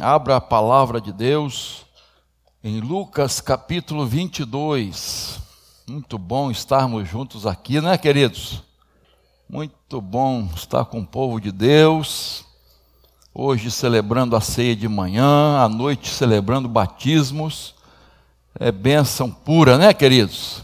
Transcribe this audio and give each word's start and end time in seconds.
Abra 0.00 0.36
a 0.36 0.40
palavra 0.40 1.00
de 1.00 1.12
Deus 1.12 1.84
em 2.62 2.80
Lucas 2.80 3.40
capítulo 3.40 4.06
22. 4.06 5.40
Muito 5.88 6.16
bom 6.16 6.52
estarmos 6.52 7.08
juntos 7.08 7.46
aqui, 7.46 7.80
né, 7.80 7.98
queridos? 7.98 8.62
Muito 9.48 10.00
bom 10.00 10.48
estar 10.54 10.84
com 10.84 11.00
o 11.00 11.06
povo 11.06 11.40
de 11.40 11.50
Deus. 11.50 12.44
Hoje 13.34 13.72
celebrando 13.72 14.36
a 14.36 14.40
ceia 14.40 14.76
de 14.76 14.86
manhã, 14.86 15.58
à 15.58 15.68
noite 15.68 16.10
celebrando 16.10 16.68
batismos. 16.68 17.74
É 18.60 18.70
bênção 18.70 19.30
pura, 19.30 19.76
né, 19.76 19.92
queridos? 19.92 20.62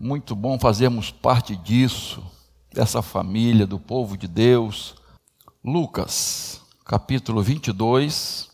Muito 0.00 0.34
bom 0.34 0.58
fazermos 0.58 1.10
parte 1.10 1.54
disso, 1.54 2.22
dessa 2.72 3.02
família, 3.02 3.66
do 3.66 3.78
povo 3.78 4.16
de 4.16 4.26
Deus. 4.26 4.94
Lucas, 5.62 6.62
capítulo 6.88 7.42
22, 7.42 8.48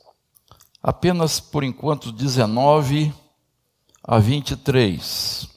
apenas 0.82 1.38
por 1.38 1.62
enquanto 1.62 2.10
19 2.10 3.14
a 4.02 4.18
23. 4.18 5.48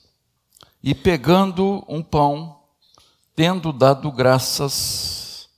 E 0.84 0.94
pegando 0.94 1.84
um 1.90 2.04
pão, 2.04 2.60
tendo 3.36 3.74
dado 3.74 4.12
graças, 4.12 5.50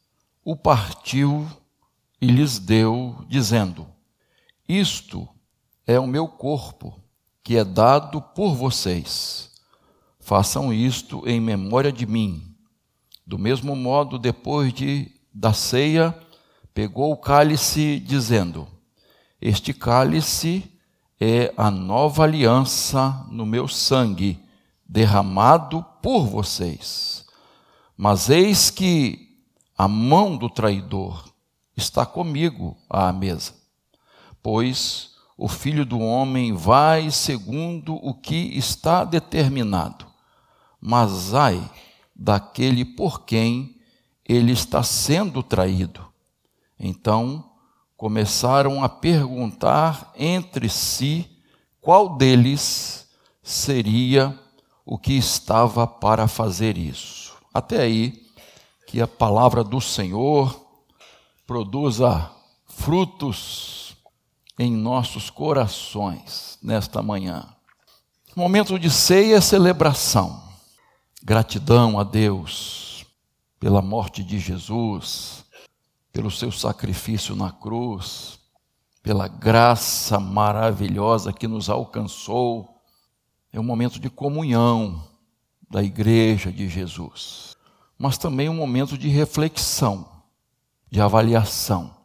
o 0.46 0.56
partiu 0.56 1.46
e 2.22 2.28
lhes 2.28 2.58
deu, 2.58 3.26
dizendo: 3.28 3.86
Isto 4.66 5.28
é 5.86 6.00
o 6.00 6.08
meu 6.08 6.26
corpo, 6.26 6.98
que 7.44 7.58
é 7.58 7.66
dado 7.66 8.22
por 8.22 8.56
vocês. 8.56 9.52
Façam 10.22 10.72
isto 10.72 11.28
em 11.28 11.42
memória 11.42 11.92
de 11.92 12.06
mim. 12.06 12.56
Do 13.28 13.38
mesmo 13.38 13.76
modo, 13.76 14.18
depois 14.18 14.74
de, 14.74 15.12
da 15.34 15.52
ceia, 15.52 16.18
pegou 16.80 17.12
o 17.12 17.18
cálice, 17.18 18.00
dizendo: 18.00 18.66
Este 19.42 19.74
cálice 19.74 20.64
é 21.20 21.54
a 21.58 21.70
nova 21.70 22.24
aliança 22.24 23.28
no 23.30 23.46
meu 23.46 23.68
sangue, 23.68 24.40
derramado 24.88 25.86
por 26.02 26.26
vocês. 26.26 27.26
Mas 27.98 28.30
eis 28.30 28.70
que 28.70 29.44
a 29.78 29.90
mão 29.90 30.38
do 30.38 30.50
traidor 30.50 31.30
está 31.76 32.06
comigo 32.06 32.78
à 32.90 33.12
mesa, 33.12 33.52
pois 34.42 35.16
o 35.38 35.50
filho 35.50 35.86
do 35.86 36.00
homem 36.00 36.54
vai 36.54 37.12
segundo 37.12 37.96
o 37.96 38.14
que 38.14 38.58
está 38.58 39.04
determinado. 39.04 40.06
Mas 40.80 41.34
ai 41.34 41.62
daquele 42.16 42.86
por 42.86 43.26
quem 43.26 43.76
ele 44.24 44.54
está 44.54 44.82
sendo 44.82 45.44
traído. 45.44 46.09
Então 46.80 47.52
começaram 47.98 48.84
a 48.84 48.88
perguntar 48.88 50.14
entre 50.16 50.70
si 50.70 51.30
qual 51.82 52.16
deles 52.16 53.10
seria 53.44 54.38
o 54.86 54.98
que 54.98 55.14
estava 55.14 55.86
para 55.86 56.28
fazer 56.28 56.78
isso. 56.78 57.38
Até 57.54 57.82
aí, 57.82 58.26
que 58.88 59.02
a 59.02 59.08
palavra 59.08 59.64
do 59.64 59.82
Senhor 59.82 60.68
produza 61.46 62.32
frutos 62.68 63.96
em 64.58 64.72
nossos 64.72 65.30
corações 65.30 66.58
nesta 66.62 67.02
manhã. 67.02 67.48
Momento 68.36 68.80
de 68.80 68.90
ceia 68.90 69.36
é 69.36 69.42
celebração. 69.42 70.42
Gratidão 71.24 72.00
a 72.00 72.04
Deus 72.04 73.06
pela 73.60 73.82
morte 73.82 74.24
de 74.24 74.40
Jesus, 74.40 75.44
pelo 76.12 76.32
seu 76.32 76.52
sacrifício 76.52 77.36
na 77.36 77.52
cruz, 77.52 78.40
pela 79.02 79.28
graça 79.28 80.20
maravilhosa 80.20 81.34
que 81.34 81.48
nos 81.48 81.70
alcançou. 81.70 82.82
É 83.52 83.60
um 83.60 83.64
momento 83.64 84.00
de 84.00 84.10
comunhão 84.10 85.04
da 85.70 85.84
igreja 85.84 86.52
de 86.52 86.68
Jesus, 86.68 87.56
mas 87.98 88.18
também 88.18 88.50
um 88.50 88.56
momento 88.56 88.98
de 88.98 89.08
reflexão, 89.08 90.08
de 90.90 91.00
avaliação, 91.00 91.96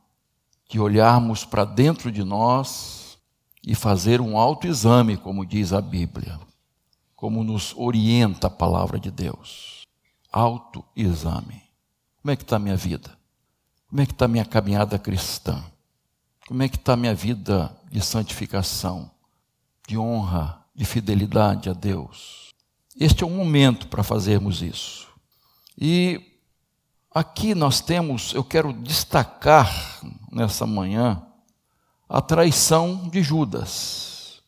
de 0.68 0.78
olharmos 0.78 1.44
para 1.44 1.64
dentro 1.64 2.12
de 2.12 2.22
nós 2.22 3.18
e 3.66 3.74
fazer 3.74 4.20
um 4.20 4.36
autoexame, 4.36 5.16
como 5.16 5.46
diz 5.46 5.72
a 5.72 5.80
Bíblia 5.80 6.38
como 7.24 7.42
nos 7.42 7.74
orienta 7.74 8.48
a 8.48 8.50
palavra 8.50 9.00
de 9.00 9.10
Deus. 9.10 9.86
Autoexame. 10.30 11.62
Como 12.20 12.30
é 12.30 12.36
que 12.36 12.42
está 12.42 12.56
a 12.56 12.58
minha 12.58 12.76
vida? 12.76 13.16
Como 13.94 14.02
é 14.02 14.06
que 14.06 14.12
está 14.12 14.24
a 14.24 14.28
minha 14.28 14.44
caminhada 14.44 14.98
cristã? 14.98 15.62
Como 16.48 16.60
é 16.64 16.68
que 16.68 16.74
está 16.74 16.94
a 16.94 16.96
minha 16.96 17.14
vida 17.14 17.72
de 17.92 18.00
santificação, 18.00 19.08
de 19.86 19.96
honra, 19.96 20.66
de 20.74 20.84
fidelidade 20.84 21.70
a 21.70 21.72
Deus? 21.72 22.52
Este 22.98 23.22
é 23.22 23.26
um 23.28 23.36
momento 23.36 23.86
para 23.86 24.02
fazermos 24.02 24.62
isso. 24.62 25.06
E 25.78 26.40
aqui 27.08 27.54
nós 27.54 27.80
temos, 27.80 28.34
eu 28.34 28.42
quero 28.42 28.72
destacar 28.72 29.72
nessa 30.32 30.66
manhã, 30.66 31.24
a 32.08 32.20
traição 32.20 33.08
de 33.08 33.22
Judas. 33.22 34.42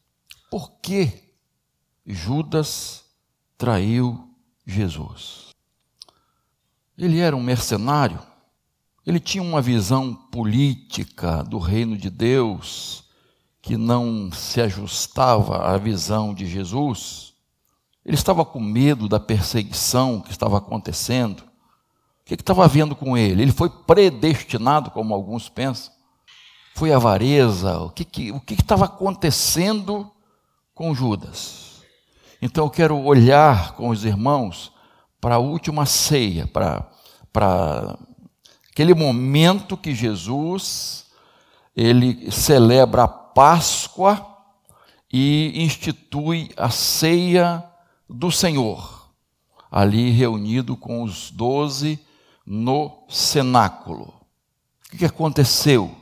Por 0.50 0.72
que 0.82 1.22
Judas 2.04 3.04
traiu 3.56 4.28
Jesus. 4.66 5.54
Ele 6.98 7.20
era 7.20 7.36
um 7.36 7.42
mercenário, 7.44 8.20
ele 9.06 9.20
tinha 9.20 9.42
uma 9.42 9.62
visão 9.62 10.12
política 10.12 11.44
do 11.44 11.58
reino 11.58 11.96
de 11.96 12.10
Deus 12.10 13.04
que 13.62 13.76
não 13.76 14.32
se 14.32 14.60
ajustava 14.60 15.64
à 15.64 15.78
visão 15.78 16.34
de 16.34 16.44
Jesus. 16.44 17.32
Ele 18.04 18.16
estava 18.16 18.44
com 18.44 18.60
medo 18.60 19.08
da 19.08 19.20
perseguição 19.20 20.20
que 20.20 20.30
estava 20.30 20.58
acontecendo. 20.58 21.40
O 21.40 22.24
que 22.24 22.34
estava 22.34 22.64
havendo 22.64 22.96
com 22.96 23.16
ele? 23.16 23.42
Ele 23.42 23.52
foi 23.52 23.70
predestinado, 23.70 24.90
como 24.90 25.14
alguns 25.14 25.48
pensam. 25.48 25.92
Foi 26.74 26.92
avareza? 26.92 27.78
O 27.78 27.90
que, 27.90 28.04
que, 28.04 28.32
o 28.32 28.40
que 28.40 28.54
estava 28.54 28.86
acontecendo 28.86 30.10
com 30.74 30.94
Judas? 30.94 31.82
Então 32.42 32.64
eu 32.64 32.70
quero 32.70 32.98
olhar 32.98 33.72
com 33.74 33.88
os 33.88 34.04
irmãos 34.04 34.72
para 35.20 35.36
a 35.36 35.38
última 35.38 35.86
ceia, 35.86 36.46
para, 36.46 36.88
para 37.32 37.98
aquele 38.76 38.92
momento 38.92 39.74
que 39.74 39.94
Jesus 39.94 41.06
ele 41.74 42.30
celebra 42.30 43.04
a 43.04 43.08
Páscoa 43.08 44.36
e 45.10 45.62
institui 45.64 46.50
a 46.58 46.68
ceia 46.68 47.64
do 48.06 48.30
Senhor, 48.30 49.10
ali 49.70 50.10
reunido 50.10 50.76
com 50.76 51.02
os 51.02 51.30
doze 51.30 51.98
no 52.44 53.06
cenáculo. 53.08 54.12
O 54.92 54.98
que 54.98 55.06
aconteceu 55.06 55.96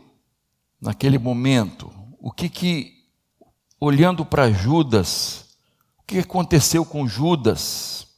naquele 0.80 1.16
momento? 1.16 1.92
O 2.18 2.32
que 2.32 2.48
que, 2.48 2.92
olhando 3.78 4.26
para 4.26 4.50
Judas, 4.50 5.56
o 5.96 6.02
que 6.02 6.18
aconteceu 6.18 6.84
com 6.84 7.06
Judas, 7.06 8.08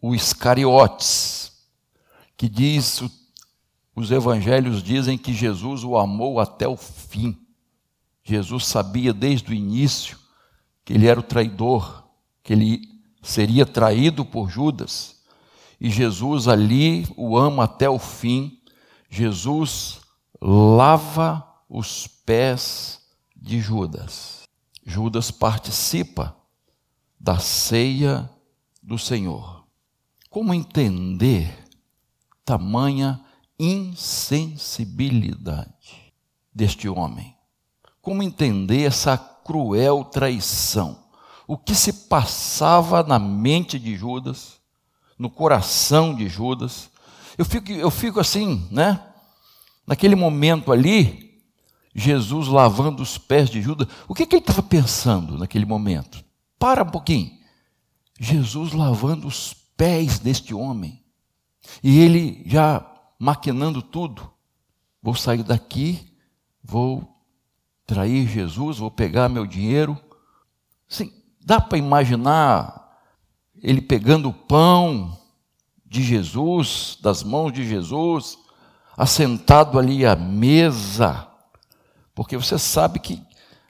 o 0.00 0.14
Iscariotes, 0.14 1.50
que 2.36 2.48
diz, 2.48 3.02
os 4.00 4.10
evangelhos 4.10 4.82
dizem 4.82 5.16
que 5.16 5.32
Jesus 5.32 5.84
o 5.84 5.96
amou 5.96 6.40
até 6.40 6.66
o 6.66 6.76
fim. 6.76 7.38
Jesus 8.24 8.66
sabia 8.66 9.12
desde 9.12 9.50
o 9.50 9.54
início 9.54 10.18
que 10.84 10.94
ele 10.94 11.06
era 11.06 11.20
o 11.20 11.22
traidor, 11.22 12.04
que 12.42 12.52
ele 12.52 12.82
seria 13.22 13.66
traído 13.66 14.24
por 14.24 14.50
Judas. 14.50 15.20
E 15.80 15.90
Jesus 15.90 16.48
ali 16.48 17.06
o 17.16 17.36
ama 17.36 17.64
até 17.64 17.88
o 17.88 17.98
fim. 17.98 18.60
Jesus 19.08 20.00
lava 20.40 21.46
os 21.68 22.06
pés 22.06 23.00
de 23.36 23.60
Judas. 23.60 24.42
Judas 24.84 25.30
participa 25.30 26.36
da 27.18 27.38
ceia 27.38 28.28
do 28.82 28.98
Senhor. 28.98 29.64
Como 30.28 30.54
entender 30.54 31.52
tamanha 32.44 33.20
insensibilidade 33.62 36.14
deste 36.52 36.88
homem? 36.88 37.36
Como 38.00 38.22
entender 38.22 38.84
essa 38.84 39.18
cruel 39.18 40.04
traição? 40.04 40.98
O 41.46 41.58
que 41.58 41.74
se 41.74 42.08
passava 42.08 43.02
na 43.02 43.18
mente 43.18 43.78
de 43.78 43.94
Judas, 43.94 44.58
no 45.18 45.28
coração 45.28 46.14
de 46.14 46.26
Judas? 46.26 46.88
Eu 47.36 47.44
fico, 47.44 47.70
eu 47.70 47.90
fico 47.90 48.18
assim, 48.18 48.66
né? 48.70 49.04
Naquele 49.86 50.14
momento 50.14 50.72
ali, 50.72 51.42
Jesus 51.94 52.48
lavando 52.48 53.02
os 53.02 53.18
pés 53.18 53.50
de 53.50 53.60
Judas, 53.60 53.86
o 54.08 54.14
que, 54.14 54.24
que 54.24 54.36
ele 54.36 54.42
estava 54.42 54.62
pensando 54.62 55.36
naquele 55.36 55.66
momento? 55.66 56.24
Para 56.58 56.82
um 56.82 56.90
pouquinho. 56.90 57.30
Jesus 58.18 58.72
lavando 58.72 59.26
os 59.26 59.52
pés 59.76 60.18
deste 60.18 60.54
homem. 60.54 61.04
E 61.82 62.00
ele 62.00 62.42
já 62.46 62.89
maquinando 63.20 63.82
tudo. 63.82 64.32
Vou 65.02 65.14
sair 65.14 65.42
daqui, 65.42 66.16
vou 66.64 67.06
trair 67.86 68.26
Jesus, 68.26 68.78
vou 68.78 68.90
pegar 68.90 69.28
meu 69.28 69.46
dinheiro. 69.46 69.98
Sim, 70.88 71.12
dá 71.44 71.60
para 71.60 71.76
imaginar 71.76 72.98
ele 73.62 73.82
pegando 73.82 74.30
o 74.30 74.32
pão 74.32 75.18
de 75.84 76.02
Jesus, 76.02 76.96
das 77.02 77.22
mãos 77.22 77.52
de 77.52 77.68
Jesus, 77.68 78.38
assentado 78.96 79.78
ali 79.78 80.06
à 80.06 80.16
mesa, 80.16 81.26
porque 82.14 82.36
você 82.36 82.58
sabe 82.58 83.00
que 83.00 83.22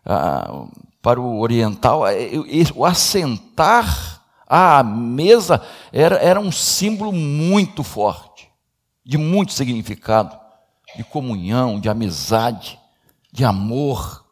ah, 0.05 0.67
para 1.03 1.20
o 1.20 1.41
oriental 1.41 2.06
é, 2.06 2.31
o 2.75 2.85
assentar 2.85 4.23
à 4.46 4.82
mesa 4.82 5.62
era, 5.93 6.17
era 6.17 6.41
um 6.41 6.53
símbolo 6.53 7.12
muito 7.12 7.82
forte, 7.82 8.30
de 9.11 9.19
muito 9.19 9.53
significado, 9.53 10.39
de 10.97 11.03
comunhão, 11.03 11.81
de 11.81 11.89
amizade, 11.89 12.79
de 13.33 13.45
amor, 13.45 14.25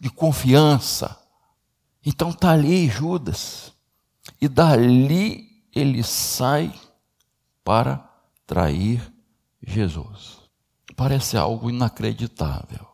de 0.00 0.08
confiança. 0.08 1.14
Então 2.02 2.30
está 2.30 2.52
ali 2.52 2.88
Judas, 2.88 3.70
e 4.40 4.48
dali 4.48 5.62
ele 5.74 6.02
sai 6.02 6.72
para 7.62 8.02
trair 8.46 9.12
Jesus. 9.62 10.38
Parece 10.96 11.36
algo 11.36 11.68
inacreditável. 11.68 12.88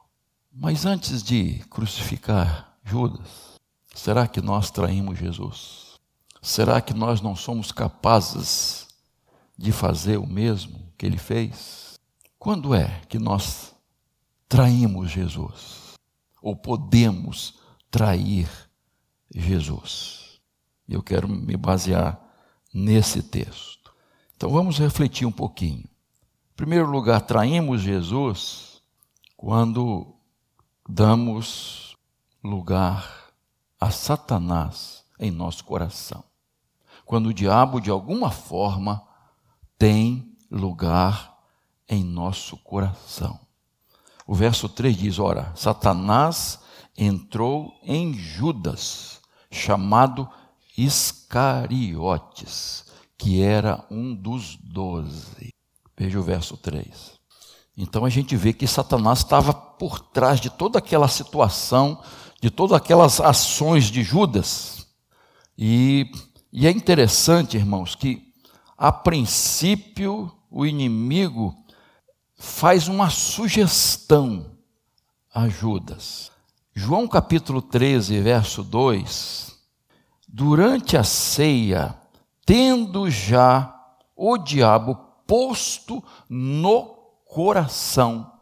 Mas 0.52 0.84
antes 0.84 1.22
de 1.22 1.60
crucificar 1.70 2.76
Judas, 2.82 3.60
será 3.94 4.26
que 4.26 4.40
nós 4.40 4.68
traímos 4.68 5.16
Jesus? 5.16 6.00
Será 6.42 6.80
que 6.80 6.92
nós 6.92 7.20
não 7.20 7.36
somos 7.36 7.70
capazes 7.70 8.88
de 9.56 9.70
fazer 9.70 10.16
o 10.16 10.26
mesmo 10.26 10.84
que 10.96 11.06
ele 11.06 11.18
fez? 11.18 11.98
Quando 12.38 12.74
é 12.74 13.00
que 13.08 13.18
nós 13.18 13.74
traímos 14.48 15.10
Jesus? 15.10 15.94
Ou 16.42 16.54
podemos 16.54 17.58
trair 17.90 18.48
Jesus? 19.34 20.40
Eu 20.88 21.02
quero 21.02 21.28
me 21.28 21.56
basear 21.56 22.20
nesse 22.72 23.22
texto. 23.22 23.94
Então 24.36 24.50
vamos 24.50 24.78
refletir 24.78 25.26
um 25.26 25.32
pouquinho. 25.32 25.84
Em 25.84 26.56
primeiro 26.56 26.90
lugar, 26.90 27.20
traímos 27.22 27.80
Jesus 27.80 28.82
quando 29.36 30.14
damos 30.88 31.96
lugar 32.42 33.32
a 33.80 33.90
Satanás 33.90 35.04
em 35.18 35.30
nosso 35.30 35.64
coração. 35.64 36.22
Quando 37.04 37.26
o 37.26 37.34
diabo, 37.34 37.80
de 37.80 37.90
alguma 37.90 38.30
forma, 38.30 39.06
tem 39.78 40.33
lugar 40.54 41.36
em 41.88 42.04
nosso 42.04 42.56
coração. 42.58 43.38
O 44.26 44.34
verso 44.34 44.68
3 44.68 44.96
diz: 44.96 45.18
Ora, 45.18 45.52
Satanás 45.54 46.60
entrou 46.96 47.74
em 47.82 48.14
Judas, 48.14 49.20
chamado 49.50 50.28
Iscariotes, 50.78 52.86
que 53.18 53.42
era 53.42 53.84
um 53.90 54.14
dos 54.14 54.56
doze. 54.56 55.50
Veja 55.96 56.18
o 56.18 56.22
verso 56.22 56.56
3. 56.56 57.14
Então 57.76 58.04
a 58.04 58.08
gente 58.08 58.36
vê 58.36 58.52
que 58.52 58.66
Satanás 58.66 59.18
estava 59.18 59.52
por 59.52 59.98
trás 59.98 60.40
de 60.40 60.48
toda 60.48 60.78
aquela 60.78 61.08
situação, 61.08 62.00
de 62.40 62.50
todas 62.50 62.76
aquelas 62.76 63.20
ações 63.20 63.86
de 63.86 64.02
Judas. 64.02 64.86
E, 65.58 66.10
e 66.52 66.66
é 66.66 66.70
interessante, 66.70 67.56
irmãos, 67.56 67.94
que 67.94 68.32
a 68.76 68.92
princípio 68.92 70.32
o 70.54 70.64
inimigo 70.64 71.52
faz 72.36 72.86
uma 72.86 73.10
sugestão 73.10 74.52
a 75.34 75.48
Judas. 75.48 76.30
João 76.72 77.08
capítulo 77.08 77.60
13, 77.60 78.20
verso 78.20 78.62
2. 78.62 79.52
Durante 80.28 80.96
a 80.96 81.02
ceia, 81.02 81.98
tendo 82.46 83.10
já 83.10 83.74
o 84.14 84.38
diabo 84.38 84.94
posto 85.26 86.02
no 86.28 86.84
coração 87.26 88.32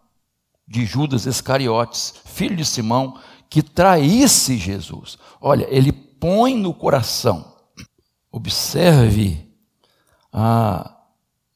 de 0.68 0.84
Judas 0.84 1.24
Iscariotes, 1.24 2.14
filho 2.26 2.56
de 2.56 2.66
Simão, 2.66 3.18
que 3.48 3.62
traísse 3.62 4.58
Jesus. 4.58 5.16
Olha, 5.40 5.66
ele 5.70 5.92
põe 5.92 6.54
no 6.54 6.74
coração. 6.74 7.56
Observe 8.30 9.50
ah, 10.30 11.01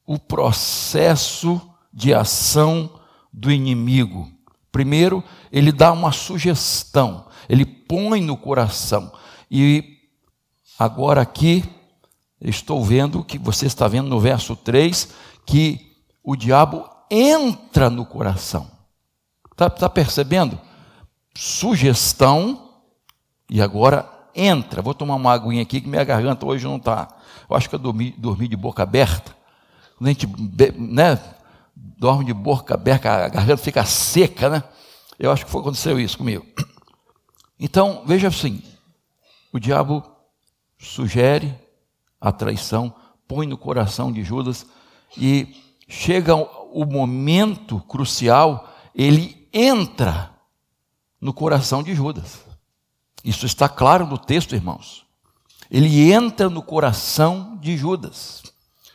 o 0.07 0.17
processo 0.17 1.61
de 1.93 2.13
ação 2.13 2.89
do 3.31 3.51
inimigo. 3.51 4.31
Primeiro, 4.71 5.23
ele 5.51 5.71
dá 5.71 5.91
uma 5.91 6.13
sugestão, 6.13 7.25
ele 7.49 7.65
põe 7.65 8.21
no 8.21 8.37
coração. 8.37 9.11
E 9.51 9.97
agora 10.79 11.21
aqui 11.21 11.63
estou 12.39 12.83
vendo 12.83 13.23
que 13.23 13.37
você 13.37 13.65
está 13.65 13.87
vendo 13.87 14.07
no 14.07 14.19
verso 14.19 14.55
3 14.55 15.09
que 15.45 15.95
o 16.23 16.35
diabo 16.35 16.89
entra 17.11 17.89
no 17.89 18.05
coração. 18.05 18.69
Está 19.51 19.69
tá 19.69 19.89
percebendo? 19.89 20.59
Sugestão 21.35 22.71
e 23.49 23.61
agora 23.61 24.09
entra. 24.35 24.81
Vou 24.81 24.93
tomar 24.93 25.15
uma 25.15 25.33
aguinha 25.33 25.63
aqui 25.63 25.81
que 25.81 25.89
minha 25.89 26.03
garganta 26.03 26.45
hoje 26.45 26.65
não 26.65 26.77
está. 26.77 27.07
Eu 27.49 27.55
acho 27.55 27.67
que 27.67 27.75
eu 27.75 27.79
dormi, 27.79 28.11
dormi 28.17 28.47
de 28.47 28.55
boca 28.55 28.83
aberta. 28.83 29.36
Quando 29.97 30.07
a 30.07 30.13
gente 30.13 30.27
né, 30.77 31.19
dorme 31.75 32.25
de 32.25 32.33
boca 32.33 32.75
aberta, 32.75 33.09
a 33.09 33.29
garganta 33.29 33.57
fica 33.57 33.83
seca, 33.83 34.49
né? 34.49 34.63
Eu 35.17 35.31
acho 35.31 35.45
que 35.45 35.51
foi 35.51 35.61
aconteceu 35.61 35.99
isso 35.99 36.17
comigo. 36.17 36.45
Então, 37.59 38.03
veja 38.05 38.27
assim: 38.27 38.61
o 39.51 39.59
diabo 39.59 40.03
sugere, 40.77 41.55
a 42.21 42.31
traição, 42.31 42.93
põe 43.27 43.47
no 43.47 43.57
coração 43.57 44.11
de 44.11 44.23
Judas 44.23 44.67
e 45.17 45.55
chega 45.87 46.35
o 46.35 46.85
momento 46.85 47.79
crucial, 47.81 48.71
ele 48.93 49.49
entra 49.51 50.31
no 51.19 51.33
coração 51.33 51.81
de 51.81 51.95
Judas. 51.95 52.39
Isso 53.23 53.45
está 53.45 53.67
claro 53.67 54.05
no 54.05 54.17
texto, 54.17 54.53
irmãos. 54.53 55.05
Ele 55.69 56.11
entra 56.11 56.49
no 56.49 56.61
coração 56.61 57.57
de 57.57 57.75
Judas. 57.75 58.43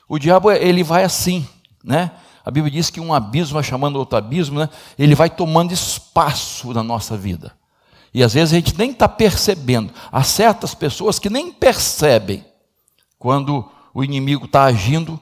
O 0.08 0.18
diabo, 0.18 0.50
ele 0.50 0.82
vai 0.82 1.04
assim, 1.04 1.46
né? 1.82 2.10
A 2.44 2.50
Bíblia 2.50 2.72
diz 2.72 2.90
que 2.90 3.00
um 3.00 3.14
abismo 3.14 3.54
vai 3.54 3.62
chamando 3.62 3.96
outro 3.96 4.18
abismo, 4.18 4.58
né? 4.58 4.68
Ele 4.98 5.14
vai 5.14 5.30
tomando 5.30 5.72
espaço 5.72 6.72
na 6.72 6.82
nossa 6.82 7.16
vida. 7.16 7.52
E 8.12 8.22
às 8.22 8.34
vezes 8.34 8.52
a 8.52 8.56
gente 8.56 8.76
nem 8.76 8.90
está 8.90 9.08
percebendo. 9.08 9.92
Há 10.10 10.22
certas 10.22 10.74
pessoas 10.74 11.18
que 11.18 11.30
nem 11.30 11.52
percebem 11.52 12.44
quando 13.18 13.70
o 13.94 14.02
inimigo 14.02 14.46
está 14.46 14.64
agindo 14.64 15.18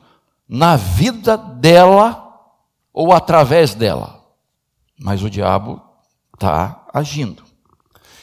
na 0.49 0.77
vida 0.77 1.37
dela 1.37 2.27
ou 2.93 3.13
através 3.13 3.75
dela. 3.75 4.25
Mas 4.99 5.23
o 5.23 5.31
diabo 5.31 5.81
está 6.35 6.87
agindo. 6.93 7.45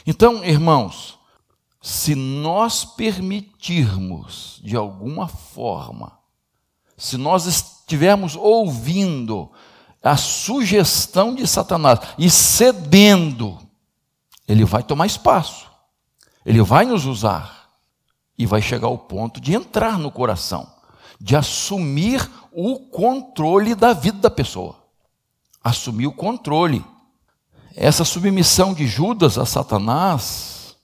Então, 0.06 0.44
irmãos, 0.44 1.18
se 1.82 2.16
nós 2.16 2.84
permitirmos 2.84 4.60
de 4.64 4.76
alguma 4.76 5.28
forma, 5.28 6.17
se 6.98 7.16
nós 7.16 7.46
estivermos 7.46 8.36
ouvindo 8.36 9.51
a 10.04 10.18
sugestão 10.18 11.36
de 11.36 11.46
Satanás 11.46 12.00
e 12.18 12.30
cedendo, 12.30 13.60
ele 14.48 14.66
vai 14.66 14.82
tomar 14.82 15.06
espaço, 15.06 15.68
ele 16.46 16.62
vai 16.62 16.86
nos 16.86 17.06
usar. 17.06 17.56
E 18.39 18.46
vai 18.46 18.62
chegar 18.62 18.86
ao 18.86 19.00
ponto 19.00 19.42
de 19.42 19.56
entrar 19.56 19.98
no 19.98 20.12
coração, 20.12 20.72
de 21.20 21.36
assumir 21.36 22.30
o 22.51 22.80
controle 22.80 23.74
da 23.74 23.94
vida 23.94 24.20
da 24.20 24.30
pessoa. 24.30 24.75
Assumir 25.63 26.06
o 26.06 26.13
controle. 26.13 26.86
Essa 27.75 28.06
submissão 28.06 28.75
de 28.75 28.86
Judas 28.86 29.39
a 29.39 29.46
Satanás 29.46 30.77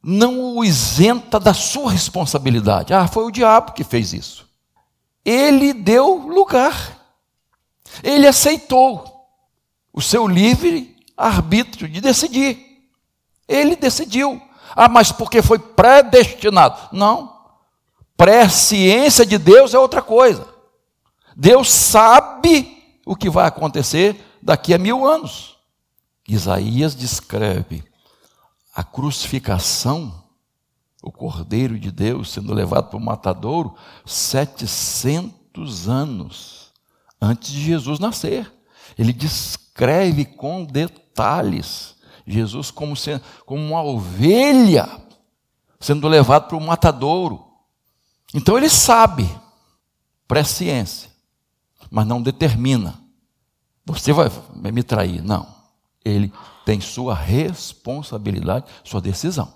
não 0.00 0.56
o 0.56 0.64
isenta 0.64 1.40
da 1.40 1.52
sua 1.52 1.90
responsabilidade. 1.90 2.94
Ah, 2.94 3.08
foi 3.08 3.24
o 3.24 3.32
diabo 3.32 3.72
que 3.72 3.82
fez 3.82 4.12
isso. 4.12 4.51
Ele 5.24 5.72
deu 5.72 6.14
lugar. 6.14 6.98
Ele 8.02 8.26
aceitou 8.26 9.04
o 9.92 10.00
seu 10.00 10.26
livre 10.26 10.96
arbítrio 11.16 11.88
de 11.88 12.00
decidir. 12.00 12.88
Ele 13.46 13.76
decidiu. 13.76 14.40
Ah, 14.74 14.88
mas 14.88 15.12
porque 15.12 15.42
foi 15.42 15.58
predestinado. 15.58 16.88
Não. 16.92 17.32
Presciência 18.16 19.26
de 19.26 19.38
Deus 19.38 19.74
é 19.74 19.78
outra 19.78 20.00
coisa. 20.00 20.46
Deus 21.36 21.70
sabe 21.70 23.00
o 23.04 23.16
que 23.16 23.28
vai 23.28 23.46
acontecer 23.46 24.20
daqui 24.40 24.72
a 24.72 24.78
mil 24.78 25.06
anos. 25.06 25.56
Isaías 26.26 26.94
descreve 26.94 27.84
a 28.74 28.82
crucificação, 28.82 30.21
o 31.02 31.10
Cordeiro 31.10 31.78
de 31.78 31.90
Deus 31.90 32.30
sendo 32.30 32.54
levado 32.54 32.88
para 32.88 32.96
o 32.96 33.04
matadouro, 33.04 33.74
700 34.06 35.88
anos 35.88 36.72
antes 37.20 37.50
de 37.50 37.60
Jesus 37.60 37.98
nascer. 37.98 38.50
Ele 38.96 39.12
descreve 39.12 40.24
com 40.24 40.64
detalhes 40.64 41.96
Jesus 42.24 42.70
como, 42.70 42.96
sendo, 42.96 43.22
como 43.44 43.60
uma 43.60 43.82
ovelha 43.82 44.88
sendo 45.80 46.06
levado 46.06 46.46
para 46.46 46.56
o 46.56 46.60
matadouro. 46.60 47.44
Então 48.32 48.56
ele 48.56 48.70
sabe, 48.70 49.28
presciência, 50.28 51.10
mas 51.90 52.06
não 52.06 52.22
determina. 52.22 53.00
Você 53.84 54.12
vai 54.12 54.30
me 54.70 54.82
trair. 54.84 55.20
Não. 55.22 55.52
Ele 56.04 56.32
tem 56.64 56.80
sua 56.80 57.14
responsabilidade, 57.14 58.66
sua 58.84 59.00
decisão. 59.00 59.52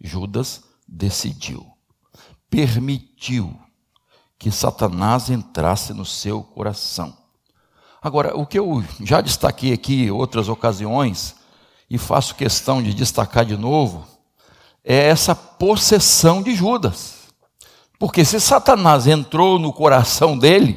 Judas 0.00 0.62
decidiu, 0.94 1.66
permitiu 2.48 3.58
que 4.38 4.50
Satanás 4.50 5.28
entrasse 5.28 5.92
no 5.92 6.04
seu 6.04 6.42
coração. 6.42 7.16
Agora, 8.00 8.36
o 8.36 8.46
que 8.46 8.58
eu 8.58 8.84
já 9.00 9.20
destaquei 9.20 9.72
aqui 9.72 10.04
em 10.04 10.10
outras 10.10 10.48
ocasiões, 10.48 11.36
e 11.90 11.98
faço 11.98 12.34
questão 12.34 12.82
de 12.82 12.94
destacar 12.94 13.44
de 13.44 13.56
novo, 13.56 14.06
é 14.84 15.08
essa 15.08 15.34
possessão 15.34 16.42
de 16.42 16.54
Judas. 16.54 17.14
Porque 17.98 18.24
se 18.24 18.40
Satanás 18.40 19.06
entrou 19.06 19.58
no 19.58 19.72
coração 19.72 20.36
dele, 20.38 20.72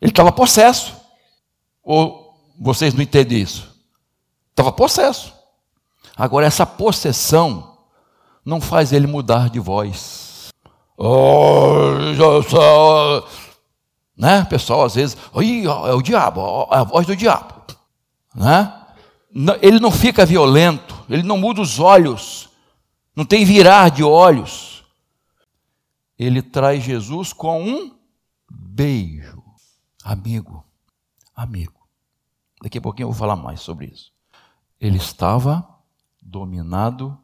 ele 0.00 0.10
estava 0.10 0.30
possesso. 0.30 0.94
Ou 1.82 2.34
vocês 2.58 2.92
não 2.92 3.02
entendem 3.02 3.40
isso? 3.40 3.74
Estava 4.50 4.72
possesso. 4.72 5.32
Agora, 6.16 6.46
essa 6.46 6.66
possessão 6.66 7.75
não 8.46 8.60
faz 8.60 8.92
ele 8.92 9.08
mudar 9.08 9.50
de 9.50 9.58
voz. 9.58 10.52
Né? 14.16 14.44
Pessoal, 14.44 14.84
às 14.84 14.94
vezes, 14.94 15.16
é 15.34 15.92
o 15.92 16.00
diabo, 16.00 16.68
é 16.70 16.76
a 16.76 16.84
voz 16.84 17.06
do 17.06 17.16
diabo. 17.16 17.54
Né? 18.32 18.72
Ele 19.60 19.80
não 19.80 19.90
fica 19.90 20.24
violento, 20.24 21.04
ele 21.10 21.24
não 21.24 21.36
muda 21.36 21.60
os 21.60 21.80
olhos, 21.80 22.48
não 23.16 23.24
tem 23.24 23.44
virar 23.44 23.90
de 23.90 24.04
olhos. 24.04 24.84
Ele 26.16 26.40
traz 26.40 26.84
Jesus 26.84 27.32
com 27.32 27.62
um 27.62 27.94
beijo. 28.48 29.42
Amigo, 30.04 30.64
amigo. 31.34 31.86
Daqui 32.62 32.78
a 32.78 32.80
pouquinho 32.80 33.06
eu 33.06 33.10
vou 33.10 33.18
falar 33.18 33.36
mais 33.36 33.60
sobre 33.60 33.86
isso. 33.86 34.12
Ele 34.80 34.96
estava 34.96 35.66
dominado 36.22 37.18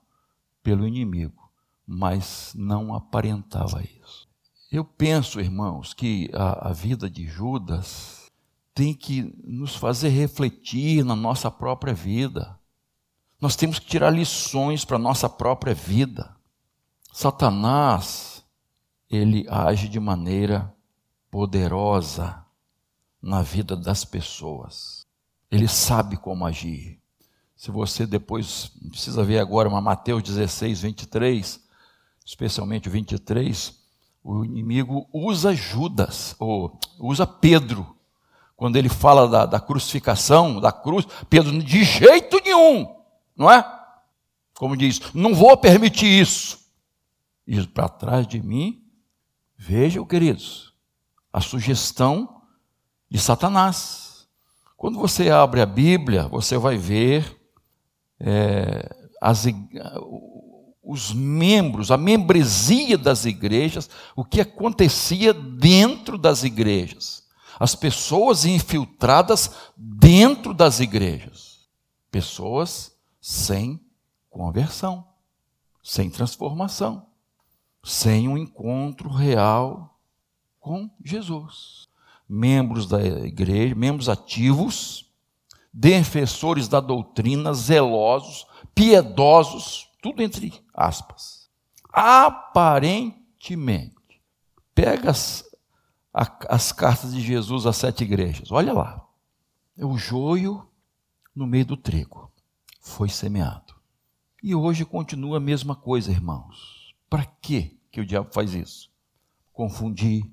pelo 0.63 0.87
inimigo, 0.87 1.51
mas 1.87 2.53
não 2.55 2.95
aparentava 2.95 3.83
isso. 3.83 4.29
Eu 4.71 4.85
penso, 4.85 5.41
irmãos, 5.41 5.93
que 5.93 6.31
a, 6.33 6.69
a 6.71 6.73
vida 6.73 7.11
de 7.11 7.27
Judas 7.27 8.31
tem 8.75 8.95
que 8.95 9.35
nos 9.45 9.77
fazer 9.77 10.09
refletir 10.09 11.05
na 11.05 11.15
nossa 11.15 11.51
própria 11.51 11.93
vida. 11.93 12.59
Nós 13.41 13.57
temos 13.57 13.79
que 13.79 13.87
tirar 13.87 14.11
lições 14.11 14.85
para 14.85 14.97
a 14.97 15.01
nossa 15.01 15.29
própria 15.29 15.75
vida. 15.75 16.35
Satanás, 17.13 18.43
ele 19.11 19.47
age 19.51 19.89
de 19.89 20.01
maneira 20.01 20.75
poderosa 21.31 22.43
na 23.21 23.43
vida 23.43 23.77
das 23.77 24.05
pessoas. 24.05 25.07
Ele 25.51 25.69
sabe 25.69 26.17
como 26.17 26.47
agir. 26.47 27.02
Se 27.63 27.71
você 27.71 28.05
depois 28.05 28.73
precisa 28.91 29.23
ver 29.23 29.39
agora 29.39 29.69
uma 29.69 29.81
Mateus 29.81 30.21
16, 30.25 30.83
23, 30.83 31.61
especialmente 32.27 32.89
o 32.89 32.91
23, 32.91 33.81
o 34.25 34.45
inimigo 34.45 35.09
usa 35.13 35.55
Judas, 35.55 36.35
ou 36.41 36.77
usa 36.99 37.25
Pedro. 37.25 37.97
Quando 38.57 38.75
ele 38.75 38.89
fala 38.89 39.29
da, 39.29 39.47
da 39.47 39.61
crucificação, 39.61 40.59
da 40.59 40.73
cruz, 40.73 41.07
Pedro, 41.31 41.57
de 41.63 41.85
jeito 41.85 42.41
nenhum, 42.45 42.97
não 43.37 43.49
é? 43.49 43.65
Como 44.59 44.77
diz, 44.77 45.01
não 45.15 45.33
vou 45.33 45.57
permitir 45.57 46.21
isso. 46.21 46.59
E 47.47 47.65
para 47.65 47.89
trás 47.89 48.27
de 48.27 48.43
mim, 48.43 48.83
vejam, 49.57 50.05
queridos, 50.05 50.75
a 51.33 51.41
sugestão 51.41 52.43
de 53.09 53.21
Satanás. 53.21 54.27
Quando 54.77 54.99
você 54.99 55.31
abre 55.31 55.61
a 55.61 55.67
Bíblia, 55.67 56.27
você 56.27 56.59
vai 56.59 56.77
ver 56.77 57.41
é, 58.23 58.89
as, 59.21 59.45
os 60.83 61.13
membros, 61.13 61.91
a 61.91 61.97
membresia 61.97 62.97
das 62.97 63.25
igrejas, 63.25 63.91
o 64.17 64.25
que 64.25 64.41
acontecia 64.41 65.33
dentro 65.35 66.17
das 66.17 66.45
igrejas. 66.45 67.23
As 67.59 67.75
pessoas 67.75 68.45
infiltradas 68.45 69.51
dentro 69.77 70.55
das 70.55 70.81
igrejas. 70.81 71.69
Pessoas 72.11 72.97
sem 73.21 73.81
conversão, 74.29 75.07
sem 75.83 76.11
transformação, 76.11 77.07
sem 77.85 78.29
um 78.29 78.37
encontro 78.37 79.09
real 79.09 79.99
com 80.59 80.91
Jesus. 81.05 81.89
Membros 82.29 82.87
da 82.87 83.03
igreja, 83.03 83.75
membros 83.75 84.09
ativos, 84.09 85.12
defensores 85.73 86.69
da 86.69 86.81
doutrina, 86.81 87.55
zelosos, 87.55 88.47
piedosos, 88.75 89.89
tudo 90.03 90.23
entre 90.23 90.53
aspas. 90.75 91.49
Aparentemente. 91.93 93.95
Pega 94.75 95.11
as, 95.11 95.45
as 96.13 96.73
cartas 96.73 97.15
de 97.15 97.21
Jesus 97.21 97.67
às 97.67 97.77
sete 97.77 98.03
igrejas, 98.05 98.51
olha 98.51 98.73
lá. 98.73 99.07
É 99.77 99.85
o 99.85 99.97
joio 99.97 100.67
no 101.35 101.47
meio 101.47 101.65
do 101.65 101.77
trigo 101.77 102.33
foi 102.83 103.09
semeado. 103.09 103.75
E 104.43 104.55
hoje 104.55 104.85
continua 104.85 105.37
a 105.37 105.41
mesma 105.41 105.77
coisa, 105.77 106.11
irmãos. 106.11 106.95
Para 107.09 107.25
que 107.25 107.81
que 107.91 108.01
o 108.01 108.07
diabo 108.07 108.33
faz 108.33 108.55
isso? 108.55 108.91
Confundir, 109.53 110.29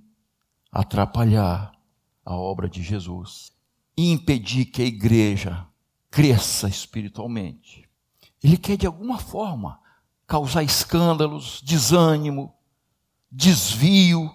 atrapalhar 0.71 1.71
a 2.25 2.33
obra 2.33 2.67
de 2.67 2.81
Jesus, 2.81 3.53
impedir 4.07 4.65
que 4.65 4.81
a 4.81 4.85
igreja 4.85 5.67
cresça 6.09 6.67
espiritualmente. 6.67 7.89
Ele 8.43 8.57
quer 8.57 8.77
de 8.77 8.87
alguma 8.87 9.17
forma 9.17 9.79
causar 10.25 10.63
escândalos, 10.63 11.61
desânimo, 11.61 12.53
desvio 13.31 14.33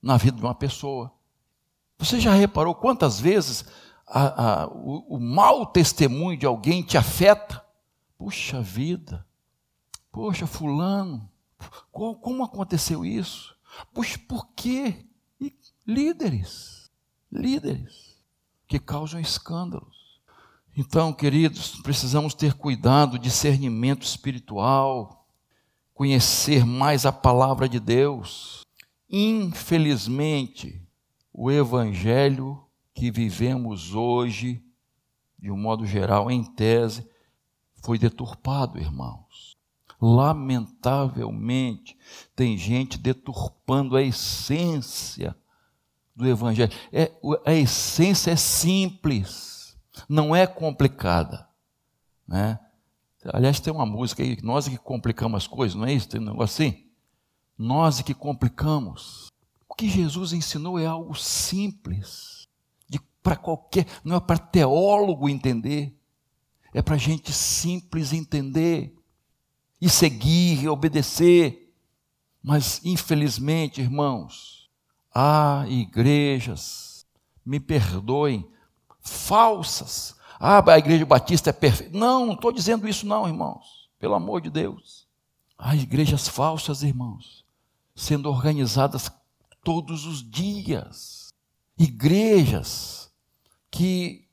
na 0.00 0.16
vida 0.16 0.36
de 0.36 0.42
uma 0.42 0.54
pessoa. 0.54 1.12
Você 1.98 2.18
já 2.18 2.32
reparou 2.32 2.74
quantas 2.74 3.20
vezes 3.20 3.64
a, 4.06 4.62
a, 4.62 4.66
o, 4.68 5.16
o 5.16 5.20
mau 5.20 5.66
testemunho 5.66 6.38
de 6.38 6.46
alguém 6.46 6.82
te 6.82 6.96
afeta, 6.96 7.64
puxa 8.16 8.60
vida, 8.62 9.26
poxa, 10.10 10.46
fulano, 10.46 11.30
como, 11.92 12.16
como 12.16 12.44
aconteceu 12.44 13.04
isso? 13.04 13.54
Puxa, 13.92 14.18
por 14.26 14.48
quê? 14.54 15.06
E 15.40 15.54
líderes, 15.86 16.90
líderes 17.30 18.09
que 18.70 18.78
causam 18.78 19.20
escândalos. 19.20 20.20
Então, 20.76 21.12
queridos, 21.12 21.80
precisamos 21.82 22.34
ter 22.34 22.54
cuidado, 22.54 23.18
discernimento 23.18 24.04
espiritual, 24.04 25.26
conhecer 25.92 26.64
mais 26.64 27.04
a 27.04 27.10
palavra 27.10 27.68
de 27.68 27.80
Deus. 27.80 28.64
Infelizmente, 29.10 30.80
o 31.32 31.50
Evangelho 31.50 32.64
que 32.94 33.10
vivemos 33.10 33.92
hoje, 33.92 34.62
de 35.36 35.50
um 35.50 35.56
modo 35.56 35.84
geral, 35.84 36.30
em 36.30 36.44
tese, 36.44 37.04
foi 37.82 37.98
deturpado, 37.98 38.78
irmãos. 38.78 39.56
Lamentavelmente, 40.00 41.98
tem 42.36 42.56
gente 42.56 42.96
deturpando 42.96 43.96
a 43.96 44.02
essência 44.02 45.34
do 46.20 46.28
Evangelho. 46.28 46.72
É, 46.92 47.12
a 47.44 47.52
essência 47.52 48.30
é 48.30 48.36
simples, 48.36 49.76
não 50.08 50.34
é 50.34 50.46
complicada. 50.46 51.48
Né? 52.26 52.58
Aliás, 53.32 53.60
tem 53.60 53.72
uma 53.72 53.86
música 53.86 54.22
aí, 54.22 54.38
nós 54.42 54.66
é 54.66 54.70
que 54.70 54.78
complicamos 54.78 55.42
as 55.42 55.46
coisas, 55.46 55.74
não 55.74 55.86
é 55.86 55.92
isso? 55.92 56.08
Tem 56.08 56.20
um 56.20 56.24
negócio 56.24 56.64
assim? 56.64 56.86
Nós 57.58 58.00
é 58.00 58.02
que 58.02 58.14
complicamos. 58.14 59.28
O 59.68 59.74
que 59.74 59.88
Jesus 59.88 60.32
ensinou 60.32 60.78
é 60.78 60.86
algo 60.86 61.14
simples 61.14 62.40
para 63.22 63.36
qualquer, 63.36 63.86
não 64.04 64.16
é 64.16 64.20
para 64.20 64.38
teólogo 64.38 65.28
entender, 65.28 65.94
é 66.72 66.80
para 66.80 66.96
gente 66.96 67.32
simples 67.32 68.12
entender 68.12 68.94
e 69.80 69.88
seguir 69.88 70.62
e 70.62 70.68
obedecer. 70.68 71.74
Mas, 72.42 72.80
infelizmente, 72.84 73.80
irmãos, 73.80 74.59
há 75.14 75.64
igrejas, 75.68 77.06
me 77.44 77.58
perdoem, 77.58 78.48
falsas. 79.00 80.16
Ah, 80.38 80.62
a 80.72 80.78
igreja 80.78 81.04
batista 81.04 81.50
é 81.50 81.52
perfeita. 81.52 81.96
Não, 81.96 82.26
não 82.26 82.34
estou 82.34 82.52
dizendo 82.52 82.88
isso, 82.88 83.06
não, 83.06 83.26
irmãos. 83.26 83.88
Pelo 83.98 84.14
amor 84.14 84.40
de 84.40 84.50
Deus. 84.50 85.06
Há 85.58 85.76
igrejas 85.76 86.26
falsas, 86.26 86.82
irmãos, 86.82 87.44
sendo 87.94 88.30
organizadas 88.30 89.12
todos 89.62 90.06
os 90.06 90.28
dias. 90.28 91.28
Igrejas 91.78 93.10
que 93.70 94.26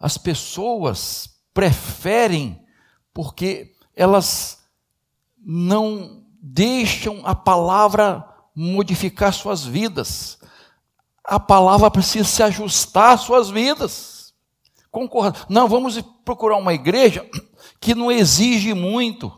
as 0.00 0.16
pessoas 0.16 1.38
preferem 1.52 2.64
porque 3.12 3.74
elas 3.94 4.62
não 5.38 6.24
deixam 6.40 7.22
a 7.24 7.34
palavra 7.34 8.35
modificar 8.56 9.34
suas 9.34 9.66
vidas. 9.66 10.38
A 11.22 11.38
palavra 11.38 11.90
precisa 11.90 12.24
se 12.24 12.42
ajustar 12.42 13.12
às 13.12 13.20
suas 13.20 13.50
vidas. 13.50 14.34
Concorda? 14.90 15.38
Não, 15.46 15.68
vamos 15.68 16.00
procurar 16.24 16.56
uma 16.56 16.72
igreja 16.72 17.28
que 17.78 17.94
não 17.94 18.10
exige 18.10 18.72
muito, 18.72 19.30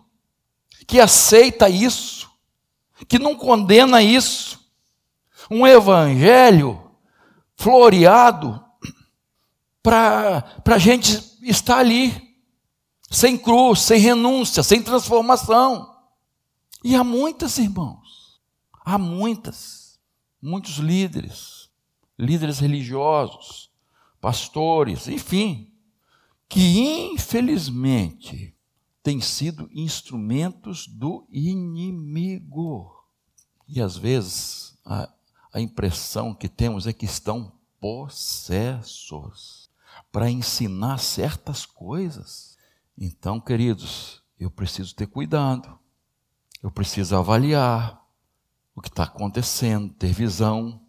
que 0.86 1.00
aceita 1.00 1.68
isso, 1.68 2.30
que 3.08 3.18
não 3.18 3.34
condena 3.34 4.00
isso. 4.00 4.60
Um 5.50 5.66
evangelho 5.66 6.92
floreado 7.56 8.64
para 9.82 10.44
a 10.64 10.78
gente 10.78 11.38
estar 11.42 11.78
ali, 11.78 12.36
sem 13.10 13.36
cruz, 13.36 13.80
sem 13.80 13.98
renúncia, 13.98 14.62
sem 14.62 14.82
transformação. 14.82 15.96
E 16.84 16.94
há 16.94 17.02
muitas, 17.02 17.58
irmãos, 17.58 18.07
há 18.88 18.96
muitas, 18.96 20.00
muitos 20.40 20.78
líderes, 20.78 21.68
líderes 22.18 22.58
religiosos, 22.58 23.70
pastores, 24.18 25.06
enfim, 25.08 25.70
que 26.48 27.10
infelizmente 27.12 28.56
têm 29.02 29.20
sido 29.20 29.68
instrumentos 29.74 30.86
do 30.86 31.26
inimigo. 31.30 33.04
E 33.68 33.78
às 33.78 33.98
vezes 33.98 34.78
a, 34.86 35.12
a 35.52 35.60
impressão 35.60 36.34
que 36.34 36.48
temos 36.48 36.86
é 36.86 36.92
que 36.94 37.04
estão 37.04 37.52
possessos 37.78 39.68
para 40.10 40.30
ensinar 40.30 40.96
certas 40.96 41.66
coisas. 41.66 42.56
Então, 42.96 43.38
queridos, 43.38 44.22
eu 44.40 44.50
preciso 44.50 44.94
ter 44.94 45.08
cuidado, 45.08 45.78
eu 46.62 46.70
preciso 46.70 47.14
avaliar 47.16 47.97
o 48.78 48.82
que 48.82 48.88
está 48.88 49.02
acontecendo, 49.02 49.92
ter 49.94 50.12
visão, 50.12 50.80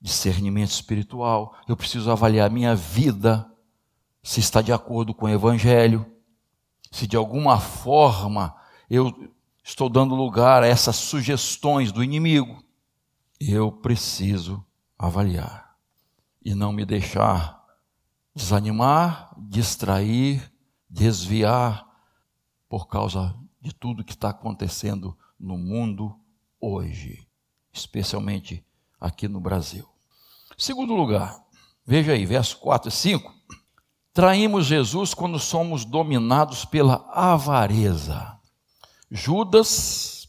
discernimento 0.00 0.70
espiritual, 0.70 1.54
eu 1.68 1.76
preciso 1.76 2.10
avaliar 2.10 2.50
minha 2.50 2.74
vida, 2.74 3.48
se 4.22 4.40
está 4.40 4.60
de 4.60 4.72
acordo 4.72 5.14
com 5.14 5.26
o 5.26 5.28
Evangelho, 5.28 6.04
se 6.90 7.06
de 7.06 7.16
alguma 7.16 7.60
forma 7.60 8.54
eu 8.90 9.32
estou 9.62 9.88
dando 9.88 10.14
lugar 10.14 10.62
a 10.64 10.66
essas 10.66 10.96
sugestões 10.96 11.92
do 11.92 12.02
inimigo, 12.02 12.62
eu 13.40 13.70
preciso 13.70 14.64
avaliar 14.98 15.76
e 16.44 16.54
não 16.54 16.72
me 16.72 16.84
deixar 16.84 17.62
desanimar, 18.34 19.32
distrair, 19.38 20.52
desviar 20.88 21.86
por 22.68 22.88
causa 22.88 23.36
de 23.60 23.72
tudo 23.72 24.04
que 24.04 24.12
está 24.12 24.30
acontecendo 24.30 25.16
no 25.38 25.56
mundo 25.56 26.18
hoje, 26.62 27.26
especialmente 27.72 28.64
aqui 29.00 29.26
no 29.26 29.40
Brasil. 29.40 29.88
Segundo 30.56 30.94
lugar, 30.94 31.42
veja 31.84 32.12
aí, 32.12 32.24
verso 32.24 32.56
4 32.58 32.88
e 32.88 32.92
5. 32.92 33.34
Traímos 34.14 34.66
Jesus 34.66 35.12
quando 35.12 35.38
somos 35.40 35.84
dominados 35.84 36.64
pela 36.64 37.04
avareza. 37.12 38.38
Judas 39.10 40.28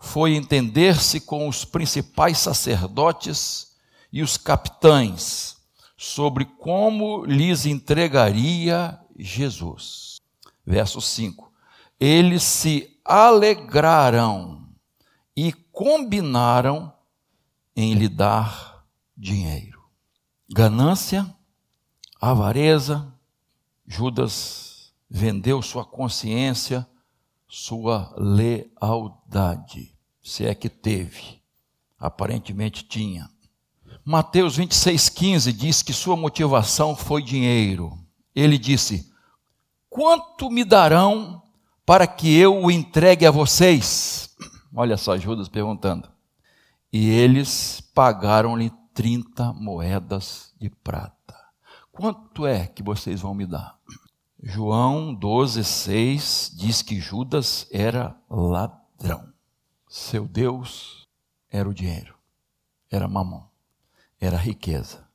foi 0.00 0.34
entender-se 0.34 1.20
com 1.20 1.46
os 1.48 1.64
principais 1.64 2.38
sacerdotes 2.38 3.76
e 4.10 4.22
os 4.22 4.36
capitães 4.36 5.56
sobre 5.96 6.44
como 6.44 7.24
lhes 7.26 7.66
entregaria 7.66 8.98
Jesus. 9.18 10.16
Verso 10.64 11.00
5: 11.00 11.52
Eles 11.98 12.44
se 12.44 13.00
alegraram 13.04 14.67
e 14.67 14.67
combinaram 15.78 16.92
em 17.76 17.94
lhe 17.94 18.08
dar 18.08 18.84
dinheiro. 19.16 19.80
Ganância, 20.52 21.32
avareza, 22.20 23.14
Judas 23.86 24.92
vendeu 25.08 25.62
sua 25.62 25.84
consciência, 25.84 26.84
sua 27.46 28.12
lealdade, 28.18 29.96
se 30.20 30.44
é 30.44 30.52
que 30.52 30.68
teve. 30.68 31.40
Aparentemente 31.96 32.82
tinha. 32.82 33.30
Mateus 34.04 34.58
26,15 34.58 35.52
diz 35.52 35.80
que 35.80 35.92
sua 35.92 36.16
motivação 36.16 36.96
foi 36.96 37.22
dinheiro. 37.22 37.96
Ele 38.34 38.58
disse: 38.58 39.12
Quanto 39.88 40.50
me 40.50 40.64
darão 40.64 41.40
para 41.86 42.04
que 42.04 42.36
eu 42.36 42.64
o 42.64 42.68
entregue 42.68 43.24
a 43.24 43.30
vocês? 43.30 44.28
Olha 44.74 44.96
só, 44.96 45.16
Judas 45.16 45.48
perguntando. 45.48 46.08
E 46.92 47.08
eles 47.10 47.80
pagaram-lhe 47.94 48.70
30 48.94 49.52
moedas 49.52 50.54
de 50.58 50.70
prata. 50.70 51.36
Quanto 51.92 52.46
é 52.46 52.66
que 52.66 52.82
vocês 52.82 53.20
vão 53.20 53.34
me 53.34 53.46
dar? 53.46 53.78
João 54.42 55.14
12,6 55.14 56.56
diz 56.56 56.82
que 56.82 57.00
Judas 57.00 57.66
era 57.72 58.16
ladrão. 58.30 59.32
Seu 59.88 60.26
Deus 60.26 61.08
era 61.50 61.68
o 61.68 61.74
dinheiro, 61.74 62.14
era 62.90 63.08
mamão 63.08 63.48
era 64.20 64.36
riqueza. 64.36 65.06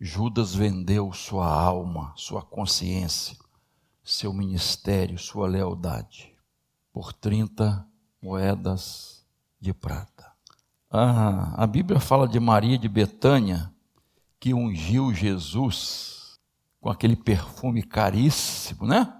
Judas 0.00 0.54
vendeu 0.54 1.12
sua 1.12 1.46
alma, 1.46 2.12
sua 2.16 2.42
consciência, 2.42 3.36
seu 4.04 4.32
ministério, 4.32 5.18
sua 5.18 5.46
lealdade 5.46 6.34
por 6.92 7.12
30 7.12 7.86
moedas 8.26 9.24
de 9.60 9.72
prata. 9.72 10.32
Ah, 10.90 11.54
a 11.62 11.66
Bíblia 11.66 12.00
fala 12.00 12.26
de 12.26 12.40
Maria 12.40 12.76
de 12.76 12.88
Betânia 12.88 13.72
que 14.40 14.52
ungiu 14.52 15.14
Jesus 15.14 16.38
com 16.80 16.90
aquele 16.90 17.14
perfume 17.14 17.82
caríssimo, 17.82 18.86
né? 18.86 19.14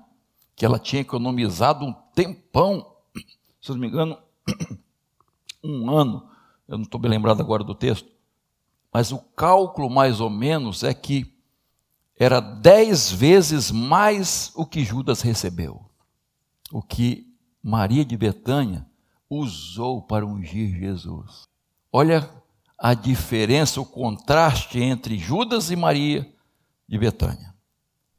Que 0.57 0.65
ela 0.65 0.79
tinha 0.79 1.03
economizado 1.03 1.85
um 1.85 1.93
tempão, 2.15 2.97
se 3.63 3.71
não 3.71 3.79
me 3.79 3.87
engano, 3.87 4.19
um 5.63 5.91
ano. 5.91 6.29
Eu 6.67 6.79
não 6.79 6.85
estou 6.85 7.01
bem 7.01 7.11
lembrado 7.11 7.41
agora 7.41 7.63
do 7.63 7.75
texto 7.75 8.17
mas 8.97 9.13
o 9.13 9.19
cálculo 9.19 9.91
mais 9.91 10.23
ou 10.23 10.31
menos 10.31 10.83
é 10.83 10.95
que 10.95 11.31
era 12.19 12.41
dez 12.41 13.13
vezes 13.13 13.71
mais 13.71 14.51
o 14.55 14.65
que 14.65 14.83
Judas 14.83 15.21
recebeu, 15.21 15.85
o 16.73 16.81
que 16.81 17.31
Maria 17.63 18.07
de 18.07 18.17
Betânia 18.17 18.87
usou 19.29 20.03
para 20.03 20.27
ungir 20.27 20.79
Jesus. 20.79 21.49
Olha 21.93 22.29
a 22.79 22.95
diferença, 22.95 23.81
o 23.81 23.87
contraste 23.87 24.79
entre 24.79 25.19
Judas 25.19 25.71
e 25.71 25.77
Maria 25.77 26.31
de 26.89 26.99
Betânia. 26.99 27.55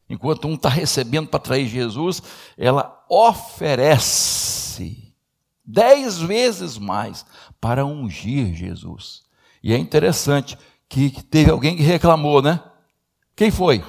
Enquanto 0.10 0.48
um 0.48 0.56
está 0.56 0.70
recebendo 0.70 1.28
para 1.28 1.40
trair 1.40 1.68
Jesus, 1.68 2.22
ela 2.58 3.06
oferece 3.10 5.14
dez 5.66 6.18
vezes 6.18 6.78
mais 6.78 7.26
para 7.60 7.86
ungir 7.86 8.54
Jesus. 8.54 9.24
E 9.62 9.74
é 9.74 9.78
interessante 9.78 10.58
que 10.88 11.10
teve 11.24 11.52
alguém 11.52 11.76
que 11.76 11.84
reclamou, 11.84 12.42
né? 12.42 12.64
Quem 13.36 13.52
foi? 13.52 13.84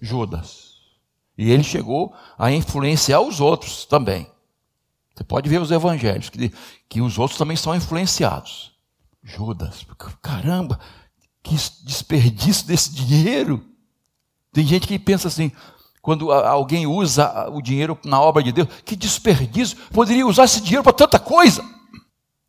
Judas. 0.00 0.72
E 1.36 1.50
ele 1.50 1.64
chegou 1.64 2.14
a 2.38 2.52
influenciar 2.52 3.20
os 3.20 3.40
outros 3.40 3.86
também. 3.86 4.30
Você 5.22 5.24
pode 5.24 5.48
ver 5.48 5.60
os 5.60 5.70
evangelhos, 5.70 6.28
que, 6.28 6.52
que 6.88 7.00
os 7.00 7.16
outros 7.16 7.38
também 7.38 7.56
são 7.56 7.76
influenciados. 7.76 8.72
Judas, 9.22 9.86
caramba, 10.20 10.80
que 11.40 11.54
desperdício 11.84 12.66
desse 12.66 12.92
dinheiro. 12.92 13.64
Tem 14.52 14.66
gente 14.66 14.88
que 14.88 14.98
pensa 14.98 15.28
assim, 15.28 15.52
quando 16.00 16.32
alguém 16.32 16.88
usa 16.88 17.48
o 17.50 17.62
dinheiro 17.62 17.96
na 18.04 18.20
obra 18.20 18.42
de 18.42 18.50
Deus, 18.50 18.68
que 18.84 18.96
desperdício, 18.96 19.78
poderia 19.92 20.26
usar 20.26 20.44
esse 20.44 20.60
dinheiro 20.60 20.82
para 20.82 20.92
tanta 20.92 21.20
coisa. 21.20 21.64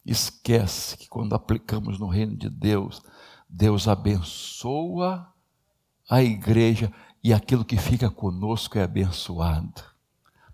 Esquece 0.03 0.97
que 0.97 1.07
quando 1.07 1.35
aplicamos 1.35 1.99
no 1.99 2.07
reino 2.07 2.35
de 2.35 2.49
Deus, 2.49 3.03
Deus 3.47 3.87
abençoa 3.87 5.31
a 6.09 6.23
igreja 6.23 6.91
e 7.23 7.31
aquilo 7.31 7.63
que 7.63 7.77
fica 7.77 8.09
conosco 8.09 8.79
é 8.79 8.83
abençoado, 8.83 9.83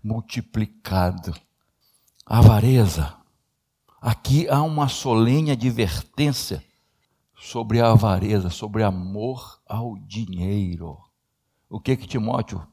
multiplicado. 0.04 1.34
Avareza. 2.32 3.16
Aqui 4.00 4.48
há 4.48 4.62
uma 4.62 4.86
solene 4.86 5.50
advertência 5.50 6.64
sobre 7.36 7.80
a 7.80 7.90
avareza, 7.90 8.50
sobre 8.50 8.84
amor 8.84 9.58
ao 9.68 9.98
dinheiro. 9.98 10.96
O 11.68 11.80
que 11.80 11.96
que 11.96 12.06
Timóteo 12.06 12.64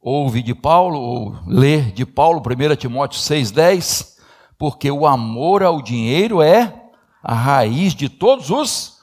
ouve 0.00 0.42
de 0.42 0.54
Paulo, 0.54 0.98
ou 0.98 1.36
lê 1.46 1.82
de 1.92 2.06
Paulo, 2.06 2.40
1 2.40 2.76
Timóteo 2.76 3.20
6,10? 3.20 4.18
porque 4.56 4.90
o 4.90 5.06
amor 5.06 5.62
ao 5.62 5.82
dinheiro 5.82 6.42
é 6.42 6.90
a 7.22 7.34
raiz 7.34 7.94
de 7.94 8.08
todos 8.08 8.50
os, 8.50 8.98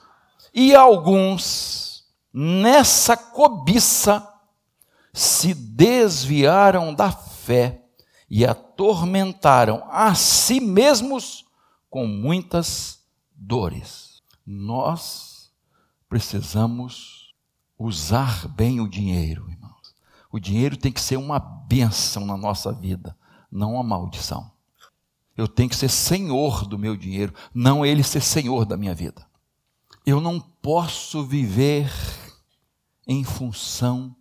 e 0.53 0.73
alguns, 0.75 2.03
nessa 2.33 3.15
cobiça, 3.15 4.27
se 5.13 5.53
desviaram 5.53 6.95
da 6.95 7.11
fé 7.11 7.86
e 8.29 8.45
atormentaram 8.45 9.83
a 9.89 10.13
si 10.13 10.59
mesmos 10.59 11.45
com 11.89 12.05
muitas 12.05 12.99
dores. 13.33 14.21
Nós 14.45 15.51
precisamos 16.09 17.33
usar 17.77 18.47
bem 18.47 18.79
o 18.79 18.87
dinheiro, 18.87 19.49
irmãos. 19.49 19.95
O 20.31 20.39
dinheiro 20.39 20.75
tem 20.75 20.91
que 20.91 21.01
ser 21.01 21.17
uma 21.17 21.39
bênção 21.39 22.25
na 22.25 22.35
nossa 22.35 22.71
vida, 22.73 23.17
não 23.51 23.73
uma 23.73 23.83
maldição. 23.83 24.51
Eu 25.35 25.47
tenho 25.47 25.69
que 25.69 25.75
ser 25.75 25.89
senhor 25.89 26.65
do 26.65 26.79
meu 26.79 26.97
dinheiro, 26.97 27.33
não 27.53 27.85
ele 27.85 28.03
ser 28.03 28.21
senhor 28.21 28.65
da 28.65 28.75
minha 28.75 28.95
vida. 28.95 29.25
Eu 30.05 30.19
não 30.19 30.39
posso 30.39 31.23
viver 31.25 31.91
em 33.07 33.23
função 33.23 34.15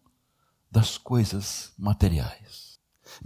das 0.70 0.98
coisas 0.98 1.72
materiais. 1.78 2.65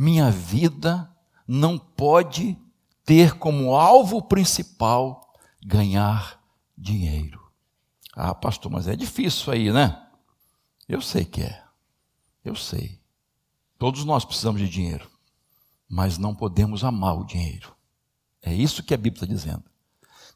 Minha 0.02 0.30
vida 0.30 1.14
não 1.46 1.76
pode 1.78 2.56
ter 3.04 3.36
como 3.36 3.76
alvo 3.76 4.22
principal 4.22 5.30
ganhar 5.62 6.42
dinheiro. 6.74 7.38
Ah, 8.14 8.34
pastor, 8.34 8.72
mas 8.72 8.88
é 8.88 8.96
difícil 8.96 9.52
aí, 9.52 9.70
né? 9.70 10.02
Eu 10.88 11.02
sei 11.02 11.26
que 11.26 11.42
é. 11.42 11.62
Eu 12.42 12.56
sei. 12.56 12.98
Todos 13.78 14.02
nós 14.06 14.24
precisamos 14.24 14.62
de 14.62 14.70
dinheiro, 14.70 15.06
mas 15.86 16.16
não 16.16 16.34
podemos 16.34 16.82
amar 16.82 17.18
o 17.18 17.26
dinheiro. 17.26 17.76
É 18.40 18.54
isso 18.54 18.82
que 18.82 18.94
a 18.94 18.96
Bíblia 18.96 19.22
está 19.22 19.26
dizendo. 19.26 19.64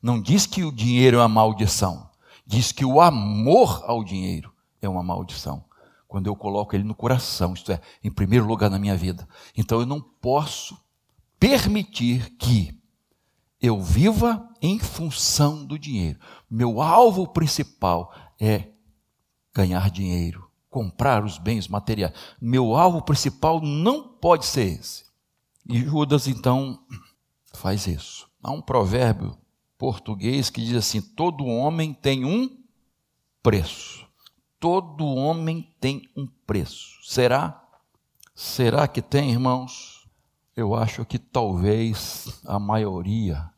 Não 0.03 0.21
diz 0.21 0.45
que 0.45 0.63
o 0.63 0.71
dinheiro 0.71 1.17
é 1.17 1.21
uma 1.21 1.29
maldição, 1.29 2.11
diz 2.47 2.71
que 2.71 2.85
o 2.85 3.01
amor 3.01 3.83
ao 3.87 4.05
dinheiro 4.05 4.53
é 4.83 4.87
uma 4.87 5.03
maldição. 5.03 5.65
Quando 6.15 6.29
eu 6.29 6.37
coloco 6.37 6.77
ele 6.77 6.85
no 6.85 6.95
coração, 6.95 7.55
isto 7.55 7.73
é, 7.73 7.81
em 8.01 8.09
primeiro 8.09 8.47
lugar 8.47 8.71
na 8.71 8.79
minha 8.79 8.97
vida. 8.97 9.29
Então 9.57 9.81
eu 9.81 9.85
não 9.85 10.01
posso 10.01 10.79
permitir 11.41 12.31
que 12.37 12.73
eu 13.61 13.83
viva 13.83 14.49
em 14.63 14.79
função 14.79 15.67
do 15.67 15.77
dinheiro. 15.77 16.21
Meu 16.49 16.81
alvo 16.81 17.27
principal 17.27 18.15
é 18.41 18.69
ganhar 19.53 19.91
dinheiro, 19.91 20.49
comprar 20.71 21.25
os 21.25 21.37
bens 21.37 21.67
materiais. 21.67 22.15
Meu 22.41 22.77
alvo 22.77 23.03
principal 23.03 23.61
não 23.61 24.07
pode 24.07 24.47
ser 24.47 24.79
esse. 24.79 25.07
E 25.69 25.81
Judas 25.81 26.29
então 26.29 26.79
faz 27.53 27.89
isso. 27.89 28.31
Há 28.41 28.53
um 28.53 28.63
provérbio 28.63 29.37
português 29.77 30.49
que 30.49 30.65
diz 30.65 30.77
assim: 30.77 31.03
todo 31.03 31.45
homem 31.45 31.93
tem 31.93 32.25
um 32.25 32.57
preço. 33.43 34.05
Todo 34.65 35.05
homem 35.05 35.77
tem 35.79 36.09
um 36.17 36.27
preço. 36.27 36.99
Será? 37.03 37.69
Será 38.35 38.89
que 38.89 39.03
tem, 39.03 39.31
irmãos? 39.31 40.09
Eu 40.57 40.75
acho 40.75 41.05
que 41.05 41.19
talvez 41.19 42.41
a 42.47 42.59
maioria 42.59 43.53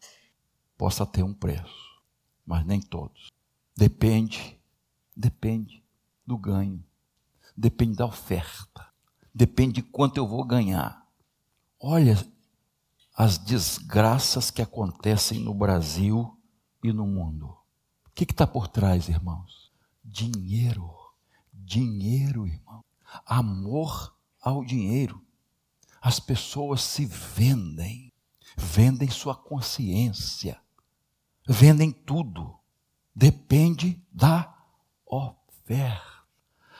possa 0.76 1.06
ter 1.06 1.22
um 1.22 1.32
preço, 1.32 2.02
mas 2.44 2.66
nem 2.66 2.80
todos. 2.80 3.30
Depende, 3.76 4.58
depende 5.16 5.80
do 6.26 6.36
ganho, 6.36 6.84
depende 7.56 7.98
da 7.98 8.06
oferta, 8.06 8.84
depende 9.32 9.74
de 9.74 9.82
quanto 9.82 10.16
eu 10.16 10.26
vou 10.26 10.42
ganhar. 10.42 11.06
Olha, 11.78 12.16
as 13.16 13.38
desgraças 13.38 14.50
que 14.50 14.60
acontecem 14.60 15.38
no 15.38 15.54
Brasil 15.54 16.36
e 16.82 16.92
no 16.92 17.06
mundo. 17.06 17.56
O 18.04 18.10
que 18.12 18.24
está 18.24 18.44
por 18.44 18.66
trás, 18.66 19.08
irmãos? 19.08 19.70
Dinheiro. 20.04 20.95
Dinheiro, 21.66 22.46
irmão. 22.46 22.85
Amor 23.26 24.14
ao 24.40 24.64
dinheiro. 24.64 25.22
As 26.00 26.20
pessoas 26.20 26.83
se 26.83 27.05
vendem, 27.05 28.12
vendem 28.57 29.11
sua 29.11 29.35
consciência, 29.35 30.59
vendem 31.46 31.90
tudo. 31.90 32.57
Depende 33.14 34.00
da 34.12 34.57
oferta. 35.05 36.24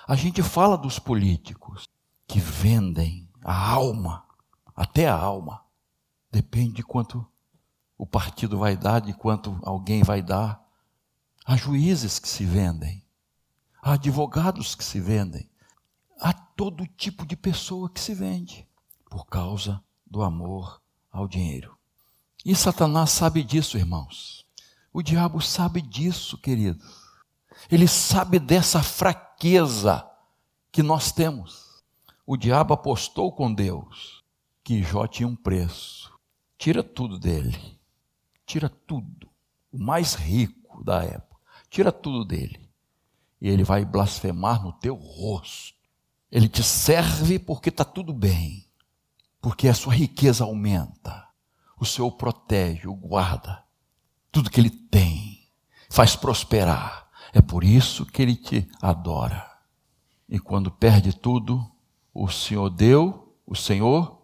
A 0.07 0.15
gente 0.15 0.43
fala 0.43 0.79
dos 0.79 0.99
políticos 0.99 1.89
que 2.27 2.39
vendem 2.39 3.29
a 3.43 3.71
alma, 3.71 4.25
até 4.75 5.09
a 5.09 5.17
alma 5.17 5.67
Depende 6.37 6.75
de 6.75 6.83
quanto 6.83 7.27
o 7.97 8.05
partido 8.05 8.59
vai 8.59 8.77
dar, 8.77 9.01
de 9.01 9.15
quanto 9.15 9.59
alguém 9.63 10.03
vai 10.03 10.21
dar. 10.21 10.63
Há 11.47 11.57
juízes 11.57 12.19
que 12.19 12.29
se 12.29 12.45
vendem, 12.45 13.03
há 13.87 13.93
advogados 13.93 14.75
que 14.75 14.83
se 14.83 15.01
vendem, 15.01 15.49
há 16.21 16.33
todo 16.33 16.89
tipo 16.89 17.25
de 17.25 17.37
pessoa 17.37 17.89
que 17.89 18.01
se 18.01 18.15
vende 18.15 18.67
por 19.09 19.25
causa 19.27 19.81
do 20.05 20.25
amor 20.25 20.83
ao 21.09 21.29
dinheiro. 21.29 21.79
E 22.45 22.53
Satanás 22.57 23.11
sabe 23.11 23.45
disso, 23.45 23.79
irmãos. 23.79 24.45
O 24.93 25.03
diabo 25.03 25.41
sabe 25.41 25.81
disso, 25.81 26.37
querido. 26.37 26.85
Ele 27.71 27.87
sabe 27.87 28.41
dessa 28.41 28.83
fraqueza 28.83 30.05
que 30.73 30.83
nós 30.83 31.13
temos. 31.13 31.85
O 32.27 32.37
diabo 32.37 32.75
apostou 32.75 33.31
com 33.31 33.55
Deus 33.55 34.25
que 34.65 34.83
Jó 34.83 35.07
tinha 35.07 35.29
um 35.29 35.37
preço. 35.37 36.13
Tira 36.59 36.83
tudo 36.83 37.21
dele. 37.21 37.79
Tira 38.45 38.69
tudo. 38.69 39.31
O 39.71 39.79
mais 39.79 40.15
rico 40.15 40.83
da 40.83 41.05
época. 41.05 41.41
Tira 41.71 41.93
tudo 41.93 42.25
dele. 42.25 42.66
E 43.47 43.49
ele 43.49 43.63
vai 43.63 43.85
blasfemar 43.85 44.61
no 44.61 44.73
teu 44.73 44.97
rosto. 44.97 45.73
Ele 46.33 46.49
te 46.49 46.65
serve 46.65 47.39
porque 47.39 47.69
está 47.69 47.85
tudo 47.85 48.13
bem. 48.13 48.67
Porque 49.41 49.69
a 49.69 49.75
sua 49.75 49.95
riqueza 49.95 50.43
aumenta. 50.43 51.29
O 51.79 51.85
Senhor 51.85 52.11
protege, 52.11 52.89
o 52.89 52.93
guarda. 52.93 53.63
Tudo 54.33 54.51
que 54.51 54.59
ele 54.59 54.69
tem. 54.69 55.49
Faz 55.89 56.17
prosperar. 56.17 57.09
É 57.33 57.41
por 57.41 57.63
isso 57.63 58.05
que 58.05 58.21
ele 58.21 58.35
te 58.35 58.69
adora. 58.83 59.49
E 60.29 60.41
quando 60.41 60.69
perde 60.69 61.13
tudo, 61.13 61.65
o 62.13 62.29
Senhor 62.29 62.69
deu, 62.69 63.33
o 63.47 63.55
Senhor 63.55 64.23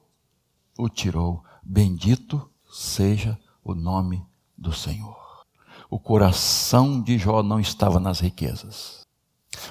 o 0.76 0.88
tirou. 0.88 1.44
Bendito 1.62 2.50
seja 2.68 3.38
o 3.62 3.72
nome 3.72 4.26
do 4.58 4.72
Senhor. 4.72 5.44
O 5.88 6.00
coração 6.00 7.00
de 7.00 7.16
Jó 7.18 7.40
não 7.40 7.60
estava 7.60 8.00
nas 8.00 8.18
riquezas. 8.18 9.01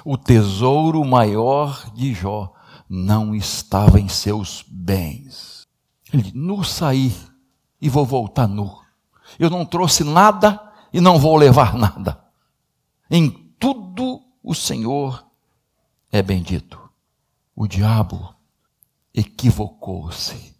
O 0.04 0.16
tesouro 0.16 1.04
maior 1.04 1.90
de 1.92 2.14
Jó 2.14 2.52
não 2.88 3.34
estava 3.34 3.98
em 3.98 4.08
seus 4.08 4.64
bens. 4.68 5.66
Ele 6.12 6.30
nu 6.34 6.62
saí 6.62 7.14
e 7.80 7.88
vou 7.88 8.04
voltar 8.04 8.46
nu. 8.46 8.80
Eu 9.38 9.48
não 9.48 9.64
trouxe 9.64 10.04
nada 10.04 10.60
e 10.92 11.00
não 11.00 11.18
vou 11.18 11.36
levar 11.36 11.74
nada. 11.74 12.22
Em 13.10 13.30
tudo 13.58 14.20
o 14.42 14.54
Senhor 14.54 15.26
é 16.10 16.22
bendito. 16.22 16.78
O 17.54 17.66
diabo 17.66 18.34
equivocou-se 19.14 20.54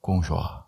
com 0.00 0.22
Jó. 0.22 0.66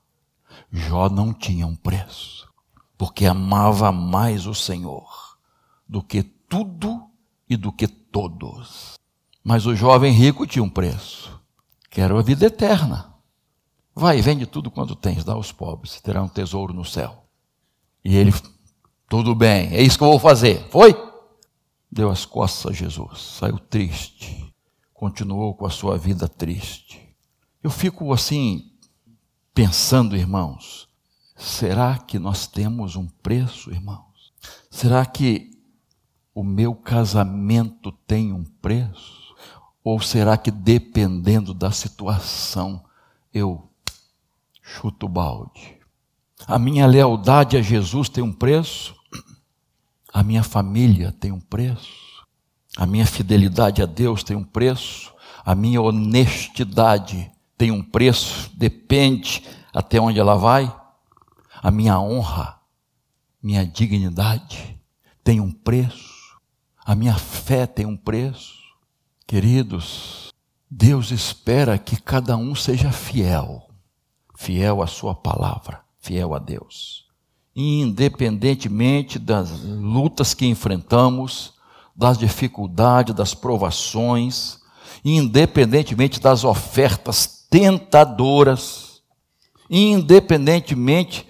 Jó 0.71 1.09
não 1.09 1.33
tinha 1.33 1.67
um 1.67 1.75
preço, 1.75 2.49
porque 2.97 3.27
amava 3.27 3.90
mais 3.90 4.47
o 4.47 4.55
Senhor 4.55 5.38
do 5.88 6.03
que 6.03 6.23
tudo 6.23 7.11
e 7.55 7.57
do 7.57 7.73
que 7.73 7.87
todos. 7.87 8.95
Mas 9.43 9.67
o 9.67 9.75
jovem 9.75 10.12
rico 10.12 10.47
tinha 10.47 10.62
um 10.62 10.71
preço, 10.71 11.40
que 11.90 12.01
era 12.01 12.19
a 12.19 12.23
vida 12.23 12.47
eterna. 12.47 13.14
Vai, 13.95 14.21
vende 14.21 14.47
tudo 14.47 14.71
quanto 14.71 14.97
tens, 14.97 15.25
dá 15.25 15.33
aos 15.35 15.53
pobres, 15.53 16.01
terá 16.01 16.23
um 16.23 16.29
tesouro 16.29 16.73
no 16.73 16.85
céu. 16.85 17.25
E 18.05 18.17
ele, 18.17 18.33
tudo 19.09 19.35
bem, 19.35 19.75
é 19.75 19.83
isso 19.83 19.97
que 19.97 20.05
eu 20.05 20.09
vou 20.09 20.19
fazer. 20.19 20.67
Foi? 20.71 20.95
Deu 21.90 22.11
as 22.11 22.25
costas 22.25 22.73
a 22.73 22.75
Jesus, 22.75 23.21
saiu 23.38 23.59
triste, 23.59 24.53
continuou 24.93 25.55
com 25.55 25.64
a 25.64 25.71
sua 25.71 25.97
vida 25.97 26.29
triste. 26.29 27.01
Eu 27.62 27.71
fico 27.71 28.12
assim, 28.12 28.73
pensando, 29.55 30.17
irmãos, 30.17 30.88
será 31.37 31.99
que 31.99 32.19
nós 32.19 32.47
temos 32.49 32.97
um 32.97 33.07
preço, 33.07 33.71
irmãos? 33.71 34.33
Será 34.69 35.07
que 35.07 35.54
o 36.35 36.42
meu 36.42 36.75
casamento 36.75 37.92
tem 38.07 38.33
um 38.33 38.44
preço? 38.44 39.35
Ou 39.85 40.01
será 40.01 40.37
que 40.37 40.51
dependendo 40.51 41.55
da 41.55 41.70
situação 41.70 42.85
eu 43.33 43.70
chuto 44.62 45.07
o 45.07 45.09
balde? 45.09 45.79
A 46.47 46.59
minha 46.59 46.87
lealdade 46.87 47.57
a 47.57 47.62
Jesus 47.62 48.09
tem 48.09 48.25
um 48.25 48.33
preço? 48.33 48.94
A 50.12 50.23
minha 50.23 50.42
família 50.42 51.12
tem 51.12 51.31
um 51.31 51.40
preço? 51.40 52.27
A 52.77 52.87
minha 52.87 53.07
fidelidade 53.07 53.83
a 53.83 53.87
Deus 53.87 54.25
tem 54.25 54.37
um 54.37 54.44
preço? 54.44 55.14
A 55.44 55.55
minha 55.55 55.81
honestidade 55.81 57.31
tem 57.57 57.70
um 57.70 57.83
preço, 57.83 58.51
depende 58.57 59.42
até 59.73 60.01
onde 60.01 60.18
ela 60.18 60.35
vai. 60.35 60.75
A 61.62 61.70
minha 61.70 62.01
honra, 62.01 62.59
minha 63.42 63.64
dignidade 63.64 64.81
tem 65.23 65.40
um 65.40 65.53
preço. 65.53 66.13
A 66.85 66.94
minha 66.94 67.14
fé 67.14 67.66
tem 67.66 67.87
um 67.87 67.97
preço. 67.97 68.59
Queridos, 69.27 70.31
Deus 70.70 71.11
espera 71.11 71.79
que 71.79 71.99
cada 71.99 72.37
um 72.37 72.55
seja 72.55 72.92
fiel, 72.92 73.70
fiel 74.37 74.83
à 74.83 74.87
Sua 74.87 75.14
palavra, 75.14 75.81
fiel 75.99 76.35
a 76.35 76.38
Deus. 76.38 77.07
Independentemente 77.57 79.18
das 79.18 79.62
lutas 79.62 80.35
que 80.35 80.44
enfrentamos, 80.44 81.55
das 81.97 82.18
dificuldades, 82.18 83.14
das 83.14 83.33
provações, 83.33 84.59
independentemente 85.03 86.20
das 86.20 86.44
ofertas 86.44 87.47
tentadoras, 87.49 89.01
independentemente 89.70 91.27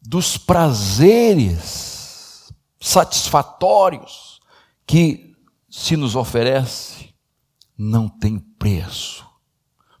dos 0.00 0.38
prazeres 0.38 1.48
satisfatórios 2.78 4.27
que 4.88 5.36
se 5.68 5.98
nos 5.98 6.16
oferece, 6.16 7.14
não 7.76 8.08
tem 8.08 8.38
preço, 8.38 9.28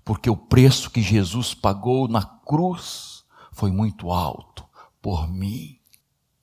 porque 0.02 0.30
o 0.30 0.36
preço 0.36 0.90
que 0.90 1.02
Jesus 1.02 1.52
pagou 1.52 2.08
na 2.08 2.24
cruz 2.24 3.22
foi 3.52 3.70
muito 3.70 4.10
alto 4.10 4.66
por 5.02 5.28
mim, 5.28 5.78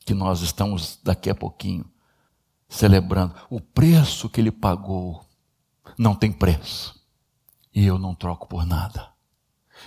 que 0.06 0.14
nós 0.14 0.42
estamos 0.42 1.00
daqui 1.04 1.28
a 1.28 1.34
pouquinho 1.34 1.92
celebrando. 2.70 3.34
O 3.50 3.60
preço 3.60 4.30
que 4.30 4.40
ele 4.40 4.52
pagou 4.52 5.26
não 5.98 6.14
tem 6.14 6.32
preço, 6.32 7.04
e 7.74 7.84
eu 7.84 7.98
não 7.98 8.14
troco 8.14 8.48
por 8.48 8.64
nada, 8.64 9.12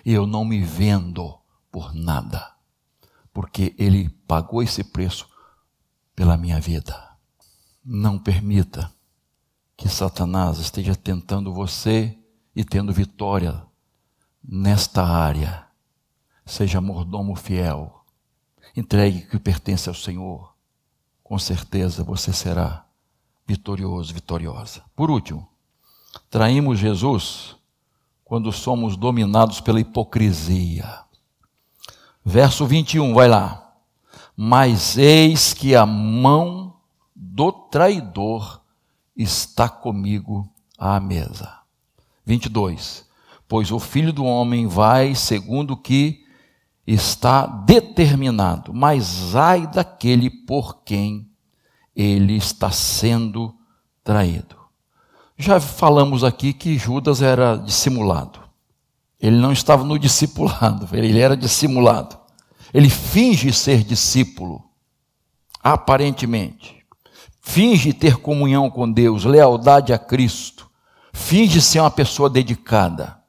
e 0.04 0.12
eu 0.12 0.26
não 0.26 0.44
me 0.44 0.60
vendo 0.62 1.38
por 1.70 1.94
nada, 1.94 2.56
porque 3.32 3.72
ele 3.78 4.08
pagou 4.26 4.64
esse 4.64 4.82
preço 4.82 5.28
pela 6.16 6.36
minha 6.36 6.60
vida. 6.60 7.07
Não 7.84 8.18
permita 8.18 8.92
que 9.76 9.88
Satanás 9.88 10.58
esteja 10.58 10.96
tentando 10.96 11.52
você 11.52 12.18
e 12.54 12.64
tendo 12.64 12.92
vitória 12.92 13.62
nesta 14.42 15.04
área. 15.04 15.66
Seja 16.44 16.80
mordomo 16.80 17.36
fiel. 17.36 18.04
Entregue 18.76 19.20
o 19.20 19.30
que 19.30 19.38
pertence 19.38 19.88
ao 19.88 19.94
Senhor. 19.94 20.52
Com 21.22 21.38
certeza 21.38 22.02
você 22.02 22.32
será 22.32 22.84
vitorioso, 23.46 24.12
vitoriosa. 24.12 24.82
Por 24.96 25.10
último, 25.10 25.48
traímos 26.28 26.78
Jesus 26.78 27.56
quando 28.24 28.50
somos 28.50 28.96
dominados 28.96 29.60
pela 29.60 29.80
hipocrisia. 29.80 31.00
Verso 32.24 32.66
21, 32.66 33.14
vai 33.14 33.28
lá. 33.28 33.74
Mas 34.36 34.98
eis 34.98 35.54
que 35.54 35.74
a 35.74 35.86
mão 35.86 36.57
do 37.38 37.52
traidor 37.52 38.60
está 39.16 39.68
comigo 39.68 40.52
à 40.76 40.98
mesa. 40.98 41.48
22. 42.26 43.06
Pois 43.46 43.70
o 43.70 43.78
filho 43.78 44.12
do 44.12 44.24
homem 44.24 44.66
vai 44.66 45.14
segundo 45.14 45.74
o 45.74 45.76
que 45.76 46.24
está 46.84 47.46
determinado, 47.46 48.74
mas 48.74 49.36
ai 49.36 49.68
daquele 49.68 50.28
por 50.28 50.82
quem 50.82 51.30
ele 51.94 52.36
está 52.36 52.72
sendo 52.72 53.54
traído. 54.02 54.56
Já 55.36 55.60
falamos 55.60 56.24
aqui 56.24 56.52
que 56.52 56.76
Judas 56.76 57.22
era 57.22 57.54
dissimulado. 57.54 58.40
Ele 59.20 59.36
não 59.36 59.52
estava 59.52 59.84
no 59.84 59.96
discipulado, 59.96 60.88
ele 60.96 61.20
era 61.20 61.36
dissimulado. 61.36 62.18
Ele 62.74 62.90
finge 62.90 63.52
ser 63.52 63.84
discípulo, 63.84 64.60
aparentemente 65.62 66.77
finge 67.48 67.92
ter 67.94 68.18
comunhão 68.18 68.68
com 68.68 68.92
Deus, 68.92 69.24
lealdade 69.24 69.94
a 69.94 69.98
Cristo, 69.98 70.70
finge 71.14 71.62
ser 71.62 71.80
uma 71.80 71.90
pessoa 71.90 72.28
dedicada. 72.28 73.24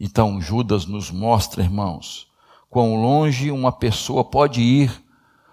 Então, 0.00 0.40
Judas 0.40 0.84
nos 0.84 1.12
mostra, 1.12 1.62
irmãos, 1.62 2.26
quão 2.68 2.96
longe 2.96 3.52
uma 3.52 3.70
pessoa 3.70 4.24
pode 4.24 4.60
ir 4.60 5.00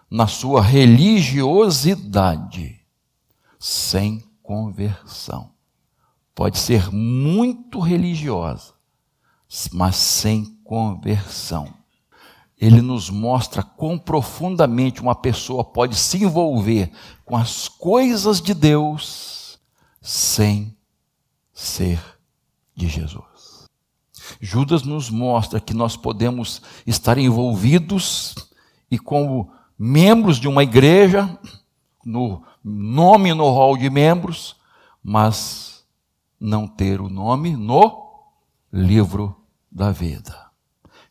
na 0.10 0.25
sua 0.25 0.60
religiosidade 0.60 2.79
sem 3.60 4.23
conversão. 4.41 5.51
Pode 6.34 6.58
ser 6.58 6.91
muito 6.91 7.79
religiosa, 7.79 8.73
mas 9.71 9.97
sem 9.97 10.45
conversão 10.63 11.71
ele 12.63 12.82
nos 12.82 13.10
mostra 13.10 13.62
quão 13.62 13.99
profundamente 13.99 15.02
uma 15.02 15.13
pessoa 15.13 15.65
pode 15.65 15.97
se 15.97 16.23
envolver 16.23 16.89
com 17.26 17.36
as 17.36 17.67
coisas 17.67 18.39
de 18.39 18.54
Deus 18.54 19.60
sem 20.02 20.73
ser 21.52 22.02
de 22.73 22.88
Jesus. 22.88 23.67
Judas 24.39 24.84
nos 24.84 25.10
mostra 25.10 25.60
que 25.60 25.73
nós 25.73 25.97
podemos 25.97 26.62
estar 26.88 27.17
envolvidos 27.17 28.34
e 28.89 28.97
como 28.97 29.52
membros 29.78 30.38
de 30.38 30.47
uma 30.47 30.63
igreja, 30.63 31.38
no 32.06 32.45
nome 32.63 33.34
no 33.34 33.49
hall 33.49 33.76
de 33.76 33.89
membros, 33.89 34.56
mas 35.04 35.84
não 36.39 36.65
ter 36.65 37.02
o 37.02 37.10
nome 37.10 37.58
no 37.58 38.23
livro 38.71 39.36
da 39.69 39.91
vida. 39.91 40.42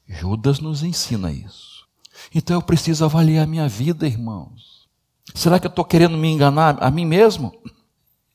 Judas 0.07 0.61
nos 0.61 0.83
ensina 0.83 1.33
isso. 1.33 1.87
Então 2.35 2.57
eu 2.57 2.63
preciso 2.63 3.05
avaliar 3.05 3.45
a 3.45 3.47
minha 3.47 3.69
vida, 3.69 4.07
irmãos. 4.07 4.89
Será 5.35 5.59
que 5.59 5.67
eu 5.67 5.71
estou 5.71 5.85
querendo 5.85 6.17
me 6.17 6.29
enganar 6.29 6.83
a 6.83 6.91
mim 6.91 7.07
mesmo? 7.07 7.53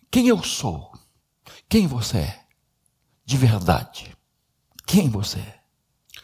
Quem 0.10 0.28
eu 0.28 0.42
sou? 0.44 0.92
Quem 1.70 1.86
você 1.86 2.18
é? 2.20 2.46
De 3.26 3.38
verdade. 3.38 4.16
Quem 4.86 5.10
você 5.10 5.40
é? 5.40 5.60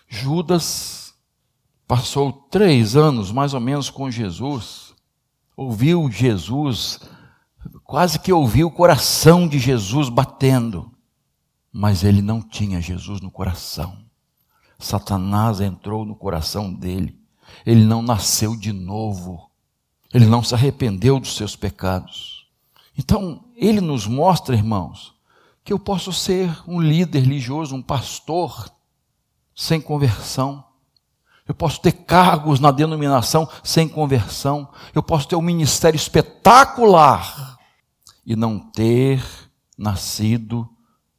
Judas 0.07 1.13
passou 1.87 2.31
três 2.31 2.95
anos 2.95 3.31
mais 3.31 3.53
ou 3.53 3.59
menos 3.59 3.89
com 3.89 4.09
Jesus, 4.09 4.93
ouviu 5.55 6.09
Jesus, 6.09 6.99
quase 7.83 8.19
que 8.19 8.31
ouviu 8.31 8.67
o 8.67 8.71
coração 8.71 9.47
de 9.47 9.59
Jesus 9.59 10.09
batendo, 10.09 10.91
mas 11.71 12.03
ele 12.03 12.21
não 12.21 12.41
tinha 12.41 12.81
Jesus 12.81 13.21
no 13.21 13.29
coração. 13.29 14.02
Satanás 14.83 15.61
entrou 15.61 16.05
no 16.05 16.15
coração 16.15 16.73
dele. 16.73 17.17
Ele 17.65 17.85
não 17.85 18.01
nasceu 18.01 18.55
de 18.55 18.73
novo. 18.73 19.49
Ele 20.13 20.25
não 20.25 20.43
se 20.43 20.53
arrependeu 20.53 21.19
dos 21.19 21.35
seus 21.35 21.55
pecados. 21.55 22.47
Então, 22.97 23.45
ele 23.55 23.81
nos 23.81 24.05
mostra, 24.05 24.55
irmãos, 24.55 25.15
que 25.63 25.71
eu 25.71 25.79
posso 25.79 26.11
ser 26.11 26.51
um 26.67 26.81
líder 26.81 27.21
religioso, 27.21 27.73
um 27.73 27.81
pastor, 27.81 28.69
sem 29.55 29.79
conversão. 29.79 30.63
Eu 31.47 31.55
posso 31.55 31.79
ter 31.81 31.91
cargos 31.91 32.59
na 32.59 32.69
denominação 32.69 33.49
sem 33.63 33.87
conversão. 33.87 34.69
Eu 34.93 35.01
posso 35.01 35.27
ter 35.27 35.35
um 35.35 35.41
ministério 35.41 35.95
espetacular 35.97 37.57
e 38.25 38.35
não 38.35 38.59
ter 38.59 39.23
nascido 39.77 40.69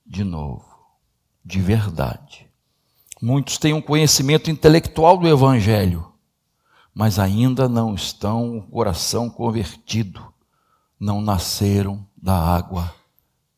de 0.07 0.23
novo, 0.23 0.65
de 1.45 1.61
verdade. 1.61 2.44
Muitos 3.25 3.57
têm 3.57 3.73
um 3.73 3.81
conhecimento 3.81 4.51
intelectual 4.51 5.17
do 5.17 5.27
Evangelho, 5.27 6.13
mas 6.93 7.19
ainda 7.19 7.67
não 7.67 7.95
estão 7.95 8.59
o 8.59 8.63
coração 8.65 9.31
convertido, 9.31 10.23
não 11.01 11.23
nasceram 11.23 12.07
da 12.15 12.37
água 12.39 12.95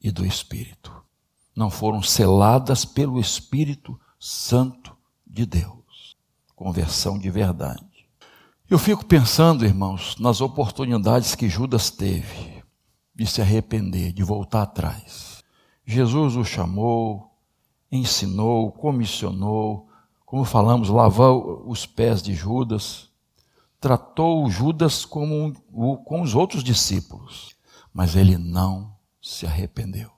e 0.01 0.13
do 0.13 0.25
Espírito, 0.25 0.93
não 1.53 1.69
foram 1.69 2.01
seladas 2.01 2.85
pelo 2.85 3.19
Espírito 3.19 3.99
Santo 4.21 4.97
de 5.27 5.45
Deus. 5.45 6.17
Conversão 6.55 7.19
de 7.19 7.29
verdade. 7.29 8.07
Eu 8.71 8.79
fico 8.79 9.05
pensando, 9.05 9.65
irmãos, 9.65 10.15
nas 10.21 10.41
oportunidades 10.41 11.35
que 11.35 11.49
Judas 11.49 11.91
teve 11.91 12.63
de 13.13 13.27
se 13.27 13.43
arrepender, 13.43 14.13
de 14.13 14.23
voltar 14.23 14.63
atrás. 14.63 15.43
Jesus 15.85 16.37
o 16.37 16.45
chamou, 16.45 17.36
ensinou, 17.91 18.73
comissionou, 18.73 19.89
como 20.25 20.45
falamos, 20.45 20.89
lavou 20.89 21.65
os 21.67 21.87
pés 21.87 22.23
de 22.23 22.35
Judas, 22.35 23.09
tratou 23.81 24.51
Judas 24.51 25.05
como 25.05 25.53
com 26.05 26.21
os 26.21 26.35
outros 26.35 26.65
discípulos, 26.65 27.55
mas 27.93 28.17
ele 28.17 28.37
não 28.37 28.95
se 29.23 29.47
arrependeu. 29.47 30.11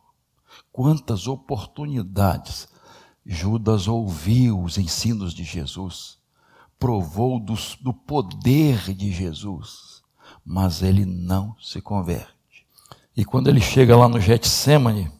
Quantas 0.73 1.27
oportunidades 1.27 2.69
Judas 3.25 3.87
ouviu 3.87 4.63
os 4.63 4.79
ensinos 4.79 5.35
de 5.35 5.45
Jesus, 5.45 6.19
provou 6.79 7.39
do, 7.39 7.55
do 7.83 7.93
poder 7.93 8.95
de 8.95 9.13
Jesus, 9.13 10.03
mas 10.45 10.83
ele 10.83 11.05
não 11.05 11.55
se 11.61 11.83
converte. 11.83 12.33
E 13.15 13.25
quando 13.25 13.49
ele 13.49 13.61
chega 13.61 13.97
lá 13.97 14.09
no 14.09 14.19
Getsemane, 14.19 15.11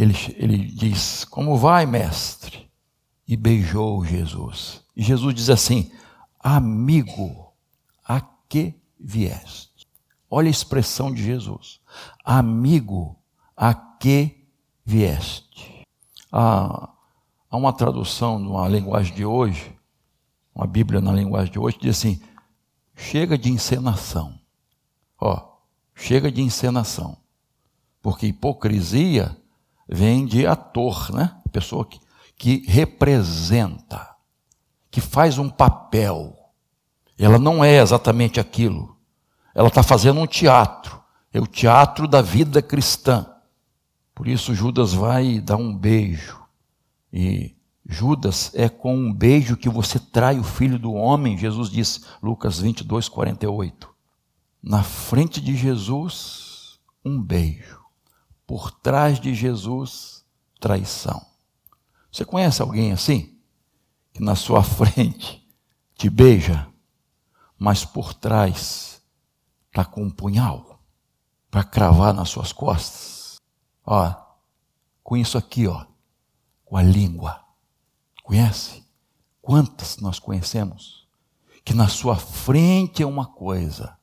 ele, 0.00 0.14
ele 0.36 0.56
diz: 0.56 1.24
Como 1.26 1.58
vai, 1.58 1.84
mestre? 1.84 2.70
E 3.28 3.36
beijou 3.36 4.04
Jesus. 4.04 4.82
E 4.96 5.02
Jesus 5.02 5.34
diz 5.34 5.50
assim: 5.50 5.92
Amigo, 6.38 7.52
a 8.02 8.20
que 8.48 8.74
vieste? 8.98 9.86
Olha 10.30 10.48
a 10.48 10.50
expressão 10.50 11.12
de 11.12 11.22
Jesus: 11.22 11.80
Amigo, 12.24 13.16
a 13.54 13.74
que 13.74 14.46
vieste? 14.84 15.86
Há, 16.32 16.88
há 17.50 17.56
uma 17.56 17.72
tradução 17.72 18.38
numa 18.38 18.66
linguagem 18.68 19.14
de 19.14 19.24
hoje, 19.24 19.76
uma 20.54 20.66
Bíblia 20.66 21.02
na 21.02 21.12
linguagem 21.12 21.52
de 21.52 21.58
hoje, 21.58 21.78
diz 21.78 21.98
assim: 21.98 22.22
chega 22.96 23.36
de 23.36 23.50
encenação. 23.50 24.40
Ó, 25.20 25.58
chega 25.94 26.32
de 26.32 26.40
encenação. 26.40 27.18
Porque 28.00 28.28
hipocrisia 28.28 29.36
vem 29.90 30.24
de 30.24 30.46
ator, 30.46 31.12
né? 31.12 31.36
Pessoa 31.50 31.84
que, 31.84 32.00
que 32.38 32.64
representa, 32.70 34.14
que 34.90 35.00
faz 35.00 35.38
um 35.38 35.48
papel. 35.48 36.36
Ela 37.18 37.38
não 37.38 37.64
é 37.64 37.78
exatamente 37.78 38.38
aquilo. 38.38 38.96
Ela 39.54 39.68
está 39.68 39.82
fazendo 39.82 40.20
um 40.20 40.26
teatro. 40.26 41.00
É 41.32 41.40
o 41.40 41.46
teatro 41.46 42.08
da 42.08 42.22
vida 42.22 42.62
cristã. 42.62 43.26
Por 44.14 44.28
isso 44.28 44.54
Judas 44.54 44.92
vai 44.92 45.40
dar 45.40 45.56
um 45.56 45.76
beijo. 45.76 46.40
E 47.12 47.54
Judas 47.84 48.52
é 48.54 48.68
com 48.68 48.96
um 48.96 49.12
beijo 49.12 49.56
que 49.56 49.68
você 49.68 49.98
trai 49.98 50.38
o 50.38 50.44
filho 50.44 50.78
do 50.78 50.92
homem, 50.92 51.36
Jesus 51.36 51.68
disse, 51.68 52.04
Lucas 52.22 52.60
22, 52.60 53.08
48. 53.08 53.90
Na 54.62 54.82
frente 54.82 55.40
de 55.40 55.56
Jesus, 55.56 56.78
um 57.04 57.20
beijo. 57.20 57.79
Por 58.50 58.72
trás 58.72 59.20
de 59.20 59.32
Jesus, 59.32 60.24
traição. 60.58 61.24
Você 62.10 62.24
conhece 62.24 62.60
alguém 62.60 62.90
assim? 62.90 63.38
Que 64.12 64.20
na 64.20 64.34
sua 64.34 64.60
frente 64.66 65.48
te 65.94 66.10
beija, 66.10 66.68
mas 67.56 67.84
por 67.84 68.12
trás 68.12 69.00
está 69.68 69.84
com 69.84 70.02
um 70.02 70.10
punhal 70.10 70.82
para 71.48 71.62
cravar 71.62 72.12
nas 72.12 72.28
suas 72.28 72.52
costas? 72.52 73.36
Ó, 73.86 74.12
com 75.00 75.16
isso 75.16 75.38
aqui, 75.38 75.68
ó, 75.68 75.86
com 76.64 76.76
a 76.76 76.82
língua. 76.82 77.44
Conhece? 78.24 78.84
Quantas 79.40 79.98
nós 79.98 80.18
conhecemos? 80.18 81.06
Que 81.64 81.72
na 81.72 81.86
sua 81.86 82.16
frente 82.16 83.00
é 83.00 83.06
uma 83.06 83.26
coisa, 83.28 83.96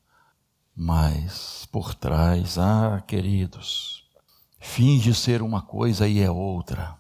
mas 0.74 1.68
por 1.70 1.94
trás, 1.94 2.58
ah, 2.58 3.04
queridos, 3.06 3.97
finge 4.60 5.14
ser 5.14 5.42
uma 5.42 5.62
coisa 5.62 6.08
e 6.08 6.20
é 6.20 6.30
outra. 6.30 6.98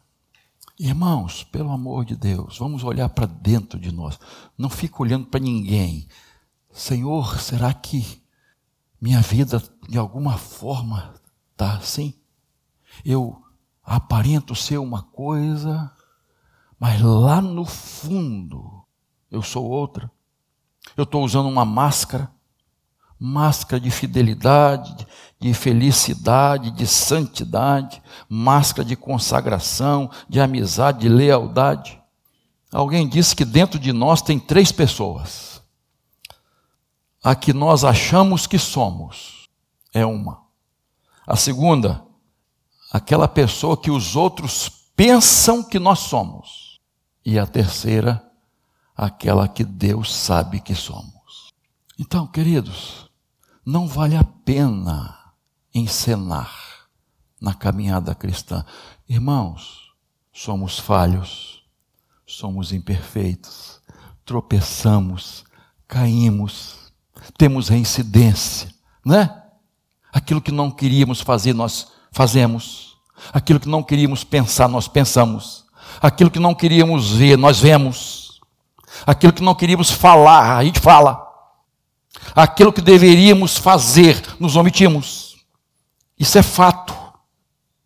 Irmãos, 0.79 1.43
pelo 1.43 1.71
amor 1.71 2.05
de 2.05 2.15
Deus, 2.15 2.59
vamos 2.59 2.83
olhar 2.83 3.09
para 3.09 3.25
dentro 3.25 3.79
de 3.79 3.91
nós. 3.91 4.19
Não 4.57 4.69
fica 4.69 5.01
olhando 5.01 5.25
para 5.25 5.39
ninguém. 5.39 6.07
Senhor, 6.71 7.39
será 7.39 7.73
que 7.73 8.21
minha 9.01 9.21
vida 9.21 9.61
de 9.89 9.97
alguma 9.97 10.37
forma 10.37 11.15
está 11.51 11.77
assim? 11.77 12.13
Eu 13.03 13.41
aparento 13.83 14.53
ser 14.53 14.77
uma 14.77 15.01
coisa, 15.01 15.91
mas 16.79 17.01
lá 17.01 17.41
no 17.41 17.65
fundo 17.65 18.85
eu 19.31 19.41
sou 19.41 19.65
outra. 19.65 20.11
Eu 20.95 21.05
estou 21.05 21.23
usando 21.23 21.49
uma 21.49 21.65
máscara 21.65 22.31
máscara 23.19 23.79
de 23.79 23.89
fidelidade, 23.89 25.07
de 25.39 25.53
felicidade, 25.53 26.71
de 26.71 26.87
santidade, 26.87 28.01
máscara 28.27 28.85
de 28.85 28.95
consagração, 28.95 30.09
de 30.27 30.39
amizade, 30.39 30.99
de 30.99 31.09
lealdade. 31.09 32.01
Alguém 32.71 33.07
disse 33.07 33.35
que 33.35 33.45
dentro 33.45 33.79
de 33.79 33.93
nós 33.93 34.21
tem 34.21 34.39
três 34.39 34.71
pessoas. 34.71 35.61
A 37.23 37.35
que 37.35 37.53
nós 37.53 37.83
achamos 37.83 38.47
que 38.47 38.57
somos 38.57 39.47
é 39.93 40.05
uma. 40.05 40.41
A 41.25 41.35
segunda, 41.35 42.03
aquela 42.91 43.27
pessoa 43.27 43.75
que 43.75 43.91
os 43.91 44.15
outros 44.15 44.69
pensam 44.95 45.63
que 45.63 45.79
nós 45.79 45.99
somos. 45.99 46.79
E 47.25 47.37
a 47.37 47.45
terceira, 47.45 48.23
aquela 48.95 49.47
que 49.47 49.63
Deus 49.63 50.15
sabe 50.15 50.61
que 50.61 50.73
somos. 50.73 51.51
Então, 51.99 52.25
queridos, 52.27 53.06
não 53.67 53.85
vale 53.85 54.15
a 54.15 54.23
pena 54.23 55.13
encenar 55.75 56.49
na 57.39 57.53
caminhada 57.53 58.15
cristã. 58.15 58.63
Irmãos, 59.09 59.91
somos 60.31 60.79
falhos, 60.79 61.65
somos 62.25 62.71
imperfeitos, 62.71 63.81
tropeçamos, 64.23 65.43
caímos, 65.85 66.93
temos 67.37 67.67
reincidência, 67.67 68.73
né? 69.05 69.43
Aquilo 70.13 70.41
que 70.41 70.51
não 70.51 70.71
queríamos 70.71 71.19
fazer, 71.19 71.53
nós 71.53 71.91
fazemos. 72.09 72.95
Aquilo 73.33 73.59
que 73.59 73.67
não 73.67 73.83
queríamos 73.83 74.23
pensar, 74.23 74.69
nós 74.69 74.87
pensamos. 74.87 75.65
Aquilo 76.01 76.31
que 76.31 76.39
não 76.39 76.55
queríamos 76.55 77.11
ver, 77.11 77.37
nós 77.37 77.59
vemos. 77.59 78.39
Aquilo 79.05 79.33
que 79.33 79.43
não 79.43 79.53
queríamos 79.53 79.91
falar, 79.91 80.55
a 80.57 80.63
gente 80.63 80.79
fala. 80.79 81.26
Aquilo 82.35 82.73
que 82.73 82.81
deveríamos 82.81 83.57
fazer, 83.57 84.21
nos 84.39 84.55
omitimos. 84.55 85.37
Isso 86.19 86.37
é 86.37 86.43
fato, 86.43 86.95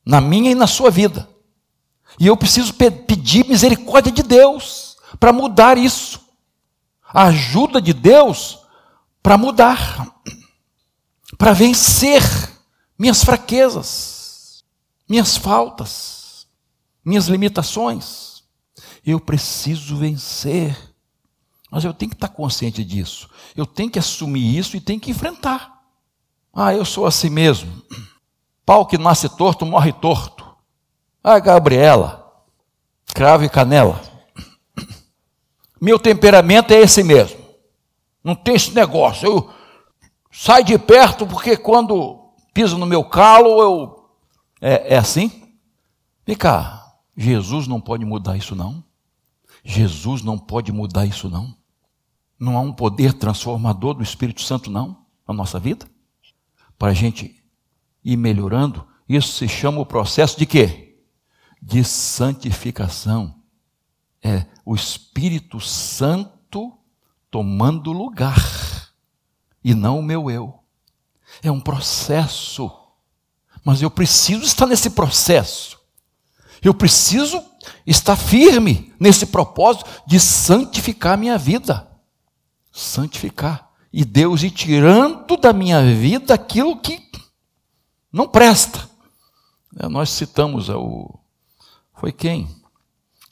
na 0.05 0.21
minha 0.21 0.51
e 0.51 0.55
na 0.55 0.67
sua 0.67 0.89
vida. 0.89 1.27
E 2.19 2.27
eu 2.27 2.37
preciso 2.37 2.73
pe 2.73 2.91
pedir 2.91 3.47
misericórdia 3.47 4.11
de 4.11 4.23
Deus 4.23 4.97
para 5.19 5.33
mudar 5.33 5.77
isso. 5.77 6.19
A 7.13 7.25
ajuda 7.25 7.81
de 7.81 7.93
Deus 7.93 8.59
para 9.21 9.37
mudar, 9.37 10.15
para 11.37 11.53
vencer 11.53 12.21
minhas 12.97 13.23
fraquezas, 13.23 14.63
minhas 15.07 15.35
faltas, 15.37 16.47
minhas 17.03 17.27
limitações. 17.27 18.43
Eu 19.05 19.19
preciso 19.19 19.97
vencer 19.97 20.90
mas 21.71 21.85
eu 21.85 21.93
tenho 21.93 22.09
que 22.09 22.15
estar 22.15 22.27
consciente 22.27 22.83
disso. 22.83 23.29
Eu 23.55 23.65
tenho 23.65 23.89
que 23.89 23.97
assumir 23.97 24.57
isso 24.57 24.75
e 24.75 24.81
tenho 24.81 24.99
que 24.99 25.09
enfrentar. 25.09 25.81
Ah, 26.53 26.73
eu 26.73 26.83
sou 26.83 27.05
assim 27.05 27.29
mesmo. 27.29 27.81
Pau 28.65 28.85
que 28.85 28.97
nasce 28.97 29.29
torto, 29.29 29.65
morre 29.65 29.93
torto. 29.93 30.45
Ah, 31.23 31.39
Gabriela, 31.39 32.29
cravo 33.13 33.45
e 33.45 33.49
canela. 33.49 34.01
Meu 35.79 35.97
temperamento 35.97 36.73
é 36.73 36.81
esse 36.81 37.03
mesmo. 37.03 37.39
Não 38.21 38.35
tem 38.35 38.55
esse 38.55 38.71
negócio. 38.71 39.25
Eu 39.25 39.53
saio 40.29 40.65
de 40.65 40.77
perto 40.77 41.25
porque 41.25 41.55
quando 41.55 42.33
piso 42.53 42.77
no 42.77 42.85
meu 42.85 43.03
calo, 43.05 43.61
eu. 43.61 44.09
É, 44.59 44.95
é 44.95 44.97
assim? 44.97 45.55
Vem 46.25 46.35
cá, 46.35 46.95
Jesus 47.15 47.65
não 47.65 47.79
pode 47.79 48.05
mudar 48.05 48.35
isso, 48.37 48.55
não. 48.55 48.83
Jesus 49.63 50.21
não 50.21 50.37
pode 50.37 50.71
mudar 50.71 51.05
isso, 51.05 51.29
não. 51.29 51.55
Não 52.41 52.57
há 52.57 52.59
um 52.59 52.73
poder 52.73 53.13
transformador 53.13 53.93
do 53.93 54.01
Espírito 54.01 54.41
Santo, 54.41 54.71
não, 54.71 55.05
na 55.27 55.31
nossa 55.31 55.59
vida? 55.59 55.85
Para 56.75 56.89
a 56.89 56.93
gente 56.93 57.39
ir 58.03 58.17
melhorando, 58.17 58.87
isso 59.07 59.33
se 59.33 59.47
chama 59.47 59.79
o 59.79 59.85
processo 59.85 60.39
de 60.39 60.47
quê? 60.47 60.99
De 61.61 61.83
santificação. 61.83 63.35
É 64.23 64.47
o 64.65 64.73
Espírito 64.73 65.59
Santo 65.59 66.75
tomando 67.29 67.91
lugar, 67.91 68.91
e 69.63 69.75
não 69.75 69.99
o 69.99 70.03
meu 70.03 70.31
eu. 70.31 70.63
É 71.43 71.51
um 71.51 71.61
processo, 71.61 72.71
mas 73.63 73.83
eu 73.83 73.91
preciso 73.91 74.43
estar 74.43 74.65
nesse 74.65 74.89
processo. 74.89 75.79
Eu 76.59 76.73
preciso 76.73 77.39
estar 77.85 78.15
firme 78.15 78.91
nesse 78.99 79.27
propósito 79.27 79.85
de 80.07 80.19
santificar 80.19 81.13
a 81.13 81.17
minha 81.17 81.37
vida 81.37 81.90
santificar. 82.71 83.69
E 83.91 84.05
Deus 84.05 84.43
ir 84.43 84.51
tirando 84.51 85.35
da 85.37 85.51
minha 85.51 85.83
vida 85.83 86.33
aquilo 86.33 86.79
que 86.79 87.01
não 88.11 88.27
presta. 88.27 88.89
É, 89.77 89.87
nós 89.87 90.09
citamos 90.09 90.69
o. 90.69 91.19
Foi 91.93 92.11
quem? 92.11 92.47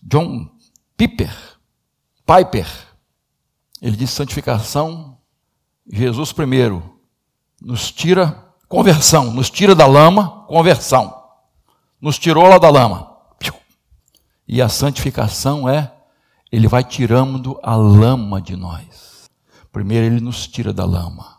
John 0.03 0.49
Piper. 0.97 1.35
Piper. 2.25 2.67
Ele 3.81 3.95
disse 3.95 4.13
santificação. 4.13 5.17
Jesus 5.91 6.31
primeiro 6.31 6.99
nos 7.61 7.91
tira 7.91 8.53
conversão, 8.67 9.31
nos 9.31 9.49
tira 9.49 9.73
da 9.73 9.87
lama, 9.87 10.45
conversão. 10.47 11.17
Nos 11.99 12.19
tirou 12.19 12.47
lá 12.47 12.57
da 12.57 12.69
lama. 12.69 13.09
E 14.51 14.63
a 14.63 14.67
santificação 14.67 15.69
é, 15.69 15.93
ele 16.51 16.67
vai 16.67 16.83
tirando 16.83 17.59
a 17.61 17.75
lama 17.75 18.41
de 18.41 18.55
nós. 18.55 19.08
Primeiro, 19.71 20.05
ele 20.05 20.19
nos 20.19 20.47
tira 20.47 20.73
da 20.73 20.85
lama, 20.85 21.37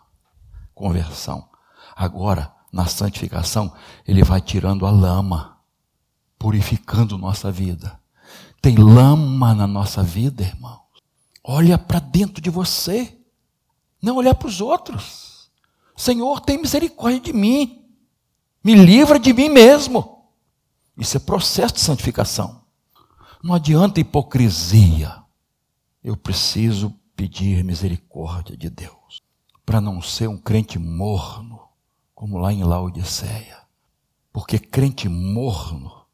conversão. 0.74 1.48
Agora, 1.96 2.54
na 2.72 2.86
santificação, 2.86 3.72
ele 4.06 4.22
vai 4.22 4.40
tirando 4.40 4.86
a 4.86 4.90
lama, 4.90 5.58
purificando 6.38 7.18
nossa 7.18 7.50
vida. 7.50 8.00
Tem 8.62 8.76
lama 8.76 9.54
na 9.54 9.66
nossa 9.66 10.02
vida, 10.02 10.42
irmãos. 10.42 10.80
Olha 11.42 11.76
para 11.76 11.98
dentro 11.98 12.40
de 12.40 12.50
você, 12.50 13.18
não 14.00 14.16
olhar 14.16 14.34
para 14.34 14.48
os 14.48 14.60
outros. 14.60 15.50
Senhor, 15.96 16.40
tem 16.40 16.58
misericórdia 16.58 17.20
de 17.20 17.32
mim, 17.32 17.84
me 18.62 18.74
livra 18.74 19.18
de 19.18 19.32
mim 19.32 19.48
mesmo. 19.48 20.24
Isso 20.96 21.16
é 21.16 21.20
processo 21.20 21.74
de 21.74 21.80
santificação. 21.80 22.62
Não 23.42 23.54
adianta 23.54 24.00
hipocrisia. 24.00 25.22
Eu 26.04 26.16
preciso 26.16 26.94
pedir 27.20 27.62
misericórdia 27.62 28.56
de 28.56 28.70
Deus 28.70 29.20
para 29.66 29.78
não 29.78 30.00
ser 30.00 30.26
um 30.26 30.38
crente 30.38 30.78
morno, 30.78 31.60
como 32.14 32.38
lá 32.38 32.50
em 32.50 32.64
Laodiceia. 32.64 33.58
Porque 34.32 34.58
crente 34.58 35.06
morno 35.06 36.06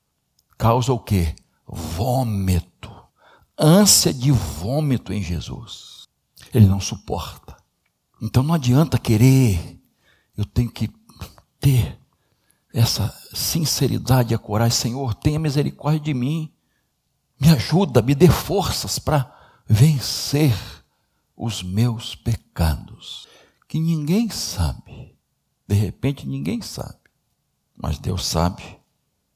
causa 0.58 0.92
o 0.92 0.98
quê? 0.98 1.36
Vômito. 1.64 2.90
Ânsia 3.56 4.12
de 4.12 4.32
vômito 4.32 5.12
em 5.12 5.22
Jesus. 5.22 6.08
Ele 6.52 6.66
não 6.66 6.80
suporta. 6.80 7.56
Então 8.20 8.42
não 8.42 8.54
adianta 8.54 8.98
querer. 8.98 9.80
Eu 10.36 10.44
tenho 10.44 10.72
que 10.72 10.90
ter 11.60 12.00
essa 12.74 13.16
sinceridade 13.32 14.32
e 14.32 14.34
a 14.34 14.38
coragem. 14.38 14.76
Senhor, 14.76 15.14
tenha 15.14 15.38
misericórdia 15.38 16.00
de 16.00 16.14
mim. 16.14 16.52
Me 17.40 17.48
ajuda, 17.50 18.02
me 18.02 18.12
dê 18.12 18.26
forças 18.26 18.98
para 18.98 19.32
vencer 19.68 20.52
os 21.36 21.62
meus 21.62 22.14
pecados. 22.14 23.28
Que 23.68 23.78
ninguém 23.78 24.30
sabe. 24.30 25.16
De 25.68 25.74
repente 25.74 26.26
ninguém 26.26 26.62
sabe. 26.62 26.98
Mas 27.76 27.98
Deus 27.98 28.24
sabe 28.24 28.62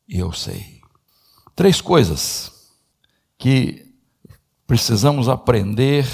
e 0.08 0.18
eu 0.18 0.32
sei. 0.32 0.80
Três 1.54 1.80
coisas 1.80 2.72
que 3.36 3.94
precisamos 4.66 5.28
aprender 5.28 6.06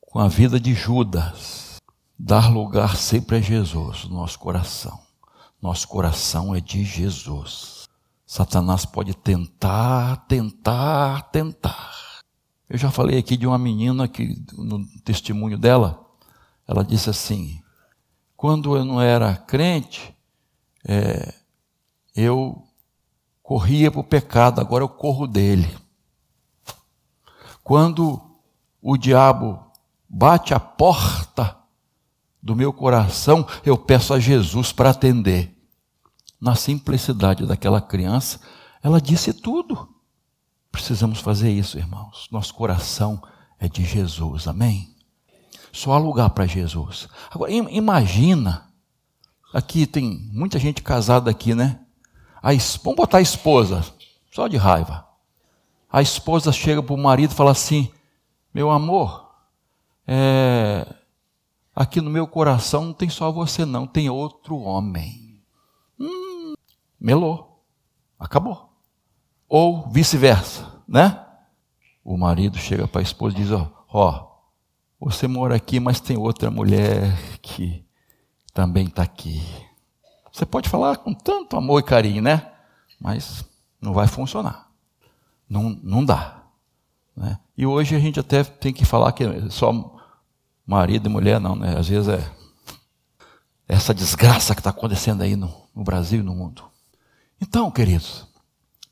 com 0.00 0.18
a 0.18 0.28
vida 0.28 0.58
de 0.58 0.72
Judas. 0.72 1.76
Dar 2.18 2.50
lugar 2.50 2.96
sempre 2.96 3.36
a 3.36 3.40
Jesus 3.40 4.04
no 4.04 4.16
nosso 4.16 4.38
coração. 4.38 4.98
Nosso 5.60 5.86
coração 5.88 6.54
é 6.54 6.60
de 6.60 6.84
Jesus. 6.84 7.86
Satanás 8.26 8.86
pode 8.86 9.14
tentar, 9.14 10.26
tentar, 10.26 11.30
tentar. 11.30 12.15
Eu 12.68 12.76
já 12.76 12.90
falei 12.90 13.18
aqui 13.18 13.36
de 13.36 13.46
uma 13.46 13.58
menina 13.58 14.08
que, 14.08 14.42
no 14.52 14.84
testemunho 15.04 15.56
dela, 15.56 16.04
ela 16.66 16.84
disse 16.84 17.08
assim: 17.08 17.62
quando 18.36 18.76
eu 18.76 18.84
não 18.84 19.00
era 19.00 19.34
crente, 19.36 20.14
é, 20.86 21.34
eu 22.14 22.62
corria 23.42 23.90
para 23.90 24.00
o 24.00 24.04
pecado, 24.04 24.60
agora 24.60 24.82
eu 24.82 24.88
corro 24.88 25.26
dele. 25.26 25.72
Quando 27.62 28.20
o 28.82 28.96
diabo 28.96 29.64
bate 30.08 30.52
a 30.52 30.60
porta 30.60 31.56
do 32.42 32.54
meu 32.54 32.72
coração, 32.72 33.46
eu 33.64 33.76
peço 33.76 34.12
a 34.12 34.20
Jesus 34.20 34.72
para 34.72 34.90
atender. 34.90 35.52
Na 36.40 36.54
simplicidade 36.54 37.46
daquela 37.46 37.80
criança, 37.80 38.40
ela 38.82 39.00
disse 39.00 39.32
tudo. 39.32 39.95
Precisamos 40.76 41.20
fazer 41.20 41.50
isso, 41.50 41.78
irmãos. 41.78 42.28
Nosso 42.30 42.52
coração 42.52 43.22
é 43.58 43.66
de 43.66 43.82
Jesus, 43.82 44.46
amém? 44.46 44.94
Só 45.72 45.92
há 45.92 45.98
lugar 45.98 46.28
para 46.30 46.46
Jesus. 46.46 47.08
Agora, 47.30 47.50
imagina, 47.50 48.70
aqui 49.54 49.86
tem 49.86 50.28
muita 50.30 50.58
gente 50.58 50.82
casada 50.82 51.30
aqui, 51.30 51.54
né? 51.54 51.80
A, 52.42 52.50
vamos 52.84 52.94
botar 52.94 53.18
a 53.18 53.22
esposa, 53.22 53.86
só 54.30 54.46
de 54.46 54.58
raiva. 54.58 55.08
A 55.90 56.02
esposa 56.02 56.52
chega 56.52 56.82
para 56.82 56.94
o 56.94 56.98
marido 56.98 57.30
e 57.32 57.34
fala 57.34 57.52
assim: 57.52 57.90
Meu 58.52 58.70
amor, 58.70 59.34
é, 60.06 60.86
aqui 61.74 62.02
no 62.02 62.10
meu 62.10 62.26
coração 62.26 62.84
não 62.84 62.92
tem 62.92 63.08
só 63.08 63.32
você, 63.32 63.64
não, 63.64 63.86
tem 63.86 64.10
outro 64.10 64.58
homem. 64.58 65.42
Hum, 65.98 66.52
melou, 67.00 67.64
acabou. 68.18 68.65
Ou 69.48 69.88
vice-versa, 69.90 70.66
né? 70.86 71.24
O 72.04 72.16
marido 72.16 72.58
chega 72.58 72.86
para 72.86 73.00
a 73.00 73.02
esposa 73.02 73.36
e 73.36 73.42
diz: 73.42 73.50
Ó, 73.88 74.40
você 74.98 75.28
mora 75.28 75.54
aqui, 75.54 75.78
mas 75.78 76.00
tem 76.00 76.16
outra 76.16 76.50
mulher 76.50 77.16
que 77.42 77.84
também 78.52 78.86
está 78.86 79.02
aqui. 79.02 79.42
Você 80.32 80.44
pode 80.44 80.68
falar 80.68 80.96
com 80.98 81.12
tanto 81.12 81.56
amor 81.56 81.80
e 81.80 81.84
carinho, 81.84 82.22
né? 82.22 82.50
Mas 83.00 83.44
não 83.80 83.92
vai 83.92 84.06
funcionar. 84.06 84.70
Não, 85.48 85.78
não 85.82 86.04
dá. 86.04 86.42
Né? 87.16 87.38
E 87.56 87.66
hoje 87.66 87.94
a 87.94 87.98
gente 87.98 88.20
até 88.20 88.44
tem 88.44 88.72
que 88.72 88.84
falar 88.84 89.12
que 89.12 89.24
só 89.50 89.96
marido 90.66 91.08
e 91.08 91.12
mulher, 91.12 91.40
não, 91.40 91.54
né? 91.54 91.78
Às 91.78 91.88
vezes 91.88 92.08
é 92.08 92.30
essa 93.68 93.94
desgraça 93.94 94.54
que 94.54 94.60
está 94.60 94.70
acontecendo 94.70 95.22
aí 95.22 95.36
no, 95.36 95.52
no 95.74 95.82
Brasil 95.82 96.20
e 96.20 96.22
no 96.22 96.34
mundo. 96.34 96.64
Então, 97.40 97.70
queridos, 97.70 98.26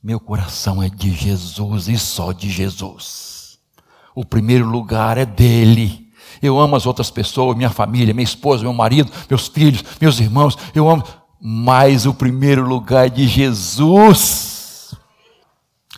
meu 0.04 0.20
coração 0.20 0.82
é 0.82 0.90
de 0.90 1.10
Jesus 1.10 1.88
e 1.88 1.98
só 1.98 2.30
de 2.30 2.50
Jesus. 2.50 3.58
O 4.14 4.22
primeiro 4.22 4.66
lugar 4.66 5.16
é 5.16 5.24
dele. 5.24 6.12
Eu 6.42 6.60
amo 6.60 6.76
as 6.76 6.84
outras 6.84 7.10
pessoas, 7.10 7.56
minha 7.56 7.70
família, 7.70 8.12
minha 8.12 8.22
esposa, 8.22 8.62
meu 8.62 8.74
marido, 8.74 9.10
meus 9.30 9.48
filhos, 9.48 9.82
meus 9.98 10.20
irmãos. 10.20 10.58
Eu 10.74 10.90
amo. 10.90 11.02
Mas 11.40 12.04
o 12.04 12.12
primeiro 12.12 12.68
lugar 12.68 13.06
é 13.06 13.08
de 13.08 13.26
Jesus. 13.26 14.94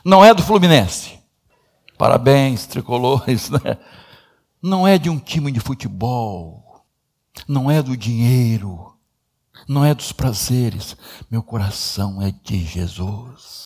Não 0.05 0.25
é 0.25 0.33
do 0.33 0.41
Fluminense. 0.41 1.19
Parabéns, 1.99 2.65
tricolores, 2.65 3.51
né? 3.51 3.77
não 4.63 4.87
é 4.87 4.99
de 4.99 5.11
um 5.11 5.19
time 5.19 5.51
de 5.51 5.59
futebol, 5.59 6.85
não 7.49 7.69
é 7.69 7.83
do 7.83 7.97
dinheiro, 7.97 8.95
não 9.67 9.85
é 9.85 9.93
dos 9.93 10.13
prazeres. 10.13 10.97
Meu 11.29 11.43
coração 11.43 12.23
é 12.23 12.31
de 12.31 12.65
Jesus. 12.65 13.66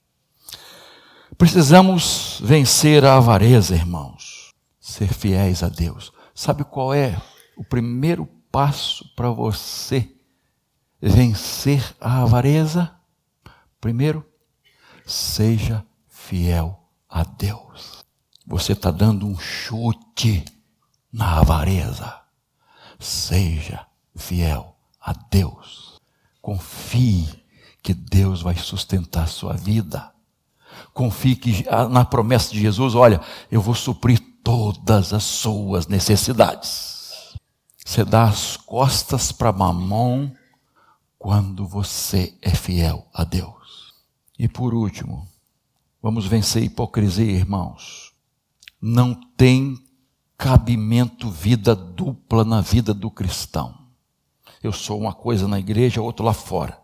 Precisamos 1.38 2.40
vencer 2.42 3.04
a 3.04 3.16
avareza, 3.16 3.74
irmãos, 3.74 4.50
ser 4.78 5.12
fiéis 5.12 5.62
a 5.62 5.68
Deus. 5.68 6.12
Sabe 6.34 6.64
qual 6.64 6.92
é 6.92 7.20
o 7.56 7.64
primeiro 7.64 8.26
passo 8.50 9.04
para 9.14 9.30
você 9.30 10.10
vencer 11.00 11.94
a 12.00 12.22
avareza? 12.22 12.94
Primeiro, 13.80 14.26
seja 15.06 15.84
fiel 16.08 16.78
a 17.08 17.22
Deus. 17.24 18.04
Você 18.46 18.72
está 18.72 18.90
dando 18.90 19.26
um 19.26 19.38
chute 19.38 20.44
na 21.12 21.38
avareza. 21.38 22.20
Seja 22.98 23.86
fiel 24.14 24.76
a 25.00 25.12
Deus. 25.12 25.98
Confie 26.42 27.28
que 27.82 27.94
Deus 27.94 28.42
vai 28.42 28.56
sustentar 28.56 29.24
a 29.24 29.28
sua 29.28 29.54
vida. 29.54 30.12
Confie 31.00 31.34
que, 31.34 31.64
na 31.88 32.04
promessa 32.04 32.52
de 32.52 32.60
Jesus: 32.60 32.94
olha, 32.94 33.22
eu 33.50 33.62
vou 33.62 33.74
suprir 33.74 34.20
todas 34.44 35.14
as 35.14 35.22
suas 35.22 35.86
necessidades. 35.86 37.34
Você 37.82 38.04
dá 38.04 38.24
as 38.24 38.58
costas 38.58 39.32
para 39.32 39.50
mamão 39.50 40.30
quando 41.18 41.66
você 41.66 42.36
é 42.42 42.50
fiel 42.50 43.08
a 43.14 43.24
Deus. 43.24 43.94
E 44.38 44.46
por 44.46 44.74
último, 44.74 45.26
vamos 46.02 46.26
vencer 46.26 46.64
a 46.64 46.66
hipocrisia, 46.66 47.32
irmãos. 47.32 48.12
Não 48.78 49.14
tem 49.38 49.82
cabimento 50.36 51.30
vida 51.30 51.74
dupla 51.74 52.44
na 52.44 52.60
vida 52.60 52.92
do 52.92 53.10
cristão. 53.10 53.86
Eu 54.62 54.70
sou 54.70 55.00
uma 55.00 55.14
coisa 55.14 55.48
na 55.48 55.58
igreja, 55.58 56.02
outro 56.02 56.26
lá 56.26 56.34
fora. 56.34 56.78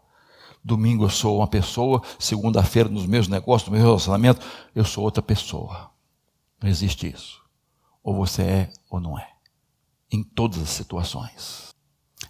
Domingo 0.67 1.05
eu 1.05 1.11
sou 1.11 1.39
uma 1.39 1.47
pessoa, 1.47 2.03
segunda-feira 2.19 2.89
nos 2.89 3.07
meus 3.07 3.29
negócios, 3.29 3.71
no 3.71 3.77
meu 3.77 3.87
relacionamento, 3.87 4.45
eu 4.75 4.85
sou 4.85 5.05
outra 5.05 5.23
pessoa. 5.23 5.91
Não 6.61 6.69
existe 6.69 7.07
isso. 7.09 7.41
Ou 8.03 8.17
você 8.17 8.43
é 8.43 8.73
ou 8.91 9.01
não 9.01 9.19
é. 9.19 9.29
Em 10.11 10.23
todas 10.23 10.61
as 10.61 10.71
situações, 10.71 11.75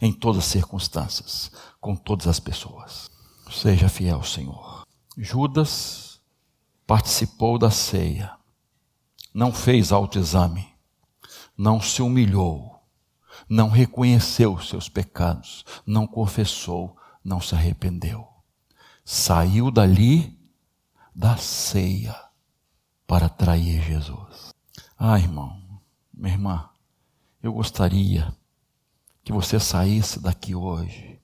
em 0.00 0.12
todas 0.12 0.44
as 0.44 0.50
circunstâncias, 0.50 1.50
com 1.80 1.96
todas 1.96 2.26
as 2.26 2.38
pessoas. 2.38 3.10
Seja 3.50 3.88
fiel, 3.88 4.22
Senhor. 4.22 4.84
Judas 5.16 6.20
participou 6.86 7.58
da 7.58 7.70
ceia, 7.70 8.36
não 9.32 9.52
fez 9.52 9.92
autoexame 9.92 10.76
não 11.56 11.80
se 11.80 12.02
humilhou, 12.02 12.82
não 13.48 13.70
reconheceu 13.70 14.60
seus 14.60 14.88
pecados, 14.88 15.64
não 15.86 16.06
confessou, 16.06 16.96
não 17.26 17.40
se 17.40 17.54
arrependeu. 17.54 18.26
Saiu 19.04 19.70
dali 19.70 20.38
da 21.14 21.36
ceia 21.36 22.14
para 23.06 23.28
trair 23.28 23.82
Jesus. 23.82 24.54
Ah, 24.98 25.18
irmão, 25.18 25.60
minha 26.12 26.34
irmã, 26.34 26.68
eu 27.42 27.52
gostaria 27.52 28.34
que 29.24 29.32
você 29.32 29.58
saísse 29.58 30.20
daqui 30.20 30.54
hoje 30.54 31.20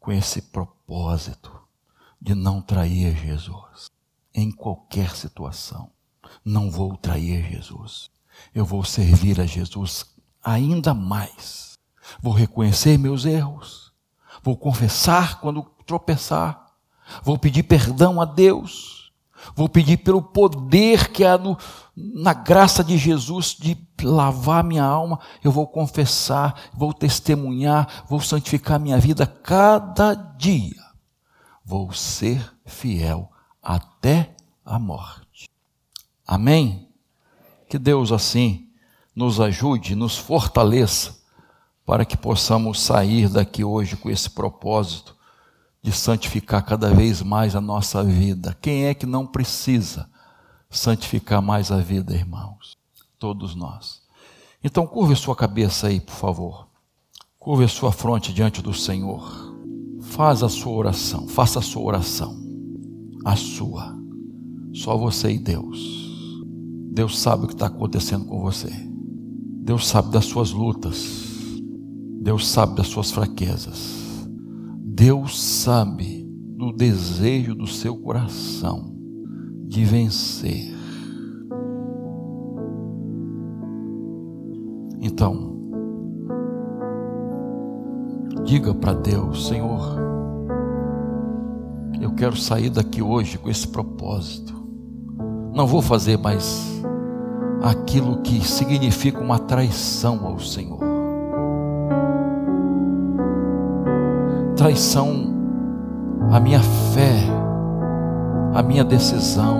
com 0.00 0.10
esse 0.10 0.42
propósito 0.42 1.52
de 2.20 2.34
não 2.34 2.60
trair 2.60 3.16
Jesus 3.16 3.90
em 4.34 4.50
qualquer 4.50 5.14
situação. 5.14 5.90
Não 6.44 6.70
vou 6.70 6.96
trair 6.96 7.44
Jesus 7.50 8.10
eu 8.54 8.64
vou 8.64 8.84
servir 8.84 9.40
a 9.40 9.46
Jesus 9.46 10.04
ainda 10.42 10.94
mais. 10.94 11.78
Vou 12.20 12.32
reconhecer 12.32 12.98
meus 12.98 13.24
erros. 13.24 13.81
Vou 14.42 14.56
confessar 14.56 15.40
quando 15.40 15.62
tropeçar. 15.86 16.66
Vou 17.22 17.38
pedir 17.38 17.62
perdão 17.62 18.20
a 18.20 18.24
Deus. 18.24 19.12
Vou 19.54 19.68
pedir 19.68 19.98
pelo 19.98 20.22
poder 20.22 21.10
que 21.10 21.24
há 21.24 21.36
no, 21.36 21.58
na 21.96 22.32
graça 22.32 22.82
de 22.82 22.96
Jesus 22.96 23.56
de 23.58 23.76
lavar 24.02 24.62
minha 24.62 24.84
alma. 24.84 25.18
Eu 25.42 25.50
vou 25.50 25.66
confessar, 25.66 26.70
vou 26.72 26.92
testemunhar, 26.92 28.04
vou 28.08 28.20
santificar 28.20 28.78
minha 28.78 28.98
vida 28.98 29.26
cada 29.26 30.14
dia. 30.14 30.80
Vou 31.64 31.92
ser 31.92 32.52
fiel 32.64 33.30
até 33.62 34.34
a 34.64 34.78
morte. 34.78 35.48
Amém? 36.26 36.88
Que 37.68 37.78
Deus 37.78 38.12
assim 38.12 38.68
nos 39.14 39.40
ajude, 39.40 39.94
nos 39.94 40.16
fortaleça, 40.16 41.21
para 41.84 42.04
que 42.04 42.16
possamos 42.16 42.80
sair 42.80 43.28
daqui 43.28 43.64
hoje 43.64 43.96
com 43.96 44.08
esse 44.08 44.30
propósito 44.30 45.16
de 45.82 45.90
santificar 45.90 46.64
cada 46.64 46.94
vez 46.94 47.22
mais 47.22 47.56
a 47.56 47.60
nossa 47.60 48.04
vida. 48.04 48.56
Quem 48.62 48.84
é 48.84 48.94
que 48.94 49.04
não 49.04 49.26
precisa 49.26 50.08
santificar 50.70 51.42
mais 51.42 51.72
a 51.72 51.78
vida, 51.78 52.14
irmãos? 52.14 52.76
Todos 53.18 53.54
nós. 53.54 54.00
Então, 54.62 54.86
curve 54.86 55.16
sua 55.16 55.34
cabeça 55.34 55.88
aí, 55.88 56.00
por 56.00 56.14
favor. 56.14 56.68
Curve 57.38 57.64
a 57.64 57.68
sua 57.68 57.90
fronte 57.90 58.32
diante 58.32 58.62
do 58.62 58.72
Senhor. 58.72 59.52
Faz 60.02 60.44
a 60.44 60.48
sua 60.48 60.72
oração, 60.72 61.26
faça 61.26 61.58
a 61.58 61.62
sua 61.62 61.82
oração. 61.82 62.40
A 63.24 63.34
sua. 63.34 63.96
Só 64.72 64.96
você 64.96 65.32
e 65.32 65.38
Deus. 65.38 65.78
Deus 66.92 67.18
sabe 67.18 67.44
o 67.44 67.46
que 67.48 67.54
está 67.54 67.66
acontecendo 67.66 68.24
com 68.26 68.40
você. 68.40 68.70
Deus 69.64 69.88
sabe 69.88 70.10
das 70.10 70.26
suas 70.26 70.52
lutas. 70.52 71.31
Deus 72.22 72.46
sabe 72.46 72.76
das 72.76 72.86
suas 72.86 73.10
fraquezas. 73.10 74.28
Deus 74.78 75.42
sabe 75.42 76.24
do 76.56 76.72
desejo 76.72 77.52
do 77.52 77.66
seu 77.66 77.96
coração 77.96 78.94
de 79.66 79.84
vencer. 79.84 80.72
Então, 85.00 85.56
diga 88.44 88.72
para 88.72 88.92
Deus, 88.92 89.48
Senhor, 89.48 89.96
eu 92.00 92.14
quero 92.14 92.36
sair 92.36 92.70
daqui 92.70 93.02
hoje 93.02 93.36
com 93.36 93.50
esse 93.50 93.66
propósito. 93.66 94.54
Não 95.52 95.66
vou 95.66 95.82
fazer 95.82 96.16
mais 96.16 96.70
aquilo 97.60 98.22
que 98.22 98.40
significa 98.46 99.18
uma 99.20 99.40
traição 99.40 100.24
ao 100.24 100.38
Senhor. 100.38 100.91
Traição 104.62 105.24
à 106.30 106.38
minha 106.38 106.60
fé, 106.60 107.16
à 108.54 108.62
minha 108.62 108.84
decisão, 108.84 109.58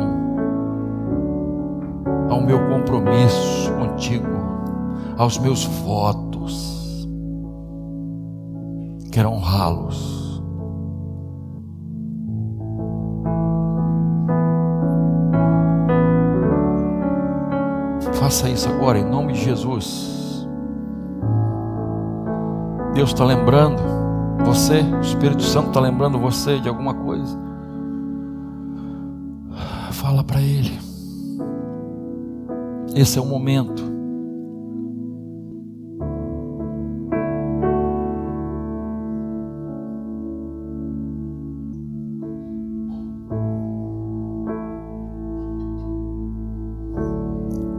ao 2.30 2.40
meu 2.40 2.60
compromisso 2.68 3.72
contigo, 3.72 4.28
aos 5.18 5.38
meus 5.38 5.64
votos. 5.64 7.08
Quero 9.10 9.30
honrá-los. 9.30 10.40
Faça 18.12 18.48
isso 18.48 18.68
agora 18.68 19.00
em 19.00 19.04
nome 19.04 19.32
de 19.32 19.40
Jesus. 19.40 20.48
Deus 22.94 23.08
está 23.10 23.24
lembrando 23.24 23.91
você, 24.42 24.80
o 24.80 25.00
Espírito 25.00 25.42
Santo 25.42 25.68
está 25.68 25.80
lembrando 25.80 26.18
você 26.18 26.58
de 26.60 26.68
alguma 26.68 26.94
coisa. 26.94 27.38
Fala 29.92 30.24
para 30.24 30.40
Ele. 30.40 30.78
Esse 32.94 33.18
é 33.18 33.22
o 33.22 33.26
momento. 33.26 33.82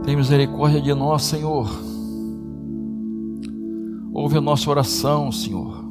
Tem 0.04 0.16
misericórdia 0.16 0.80
de 0.80 0.92
nós, 0.94 1.22
Senhor. 1.22 1.68
Ouve 4.12 4.38
a 4.38 4.40
nossa 4.40 4.70
oração, 4.70 5.32
Senhor. 5.32 5.83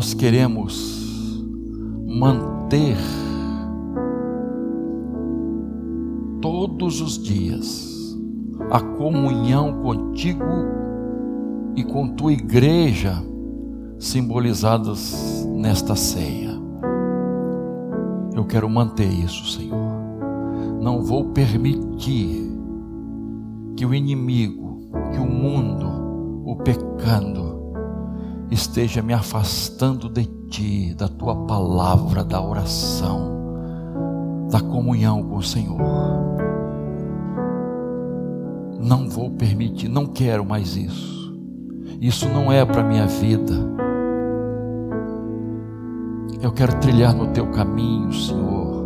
Nós 0.00 0.14
queremos 0.14 1.44
manter 2.08 2.96
todos 6.40 7.02
os 7.02 7.22
dias 7.22 8.16
a 8.70 8.80
comunhão 8.80 9.82
contigo 9.82 10.42
e 11.76 11.84
com 11.84 12.14
tua 12.14 12.32
igreja 12.32 13.22
simbolizadas 13.98 15.46
nesta 15.46 15.94
ceia. 15.94 16.58
Eu 18.34 18.46
quero 18.46 18.70
manter 18.70 19.06
isso, 19.06 19.50
Senhor. 19.50 20.80
Não 20.80 21.02
vou 21.02 21.26
permitir 21.26 22.50
que 23.76 23.84
o 23.84 23.92
inimigo, 23.92 24.80
que 25.12 25.18
o 25.18 25.26
mundo, 25.26 26.42
o 26.46 26.56
pecado, 26.56 27.39
esteja 28.50 29.02
me 29.02 29.12
afastando 29.12 30.08
de 30.08 30.24
ti, 30.48 30.94
da 30.94 31.08
tua 31.08 31.46
palavra, 31.46 32.24
da 32.24 32.42
oração, 32.42 34.46
da 34.50 34.60
comunhão 34.60 35.22
com 35.22 35.36
o 35.36 35.42
Senhor. 35.42 35.78
Não 38.80 39.08
vou 39.08 39.30
permitir, 39.30 39.88
não 39.88 40.06
quero 40.06 40.44
mais 40.44 40.76
isso. 40.76 41.20
Isso 42.00 42.28
não 42.28 42.50
é 42.50 42.64
para 42.64 42.82
minha 42.82 43.06
vida. 43.06 43.54
Eu 46.42 46.50
quero 46.50 46.80
trilhar 46.80 47.14
no 47.14 47.28
teu 47.28 47.46
caminho, 47.50 48.12
Senhor. 48.12 48.80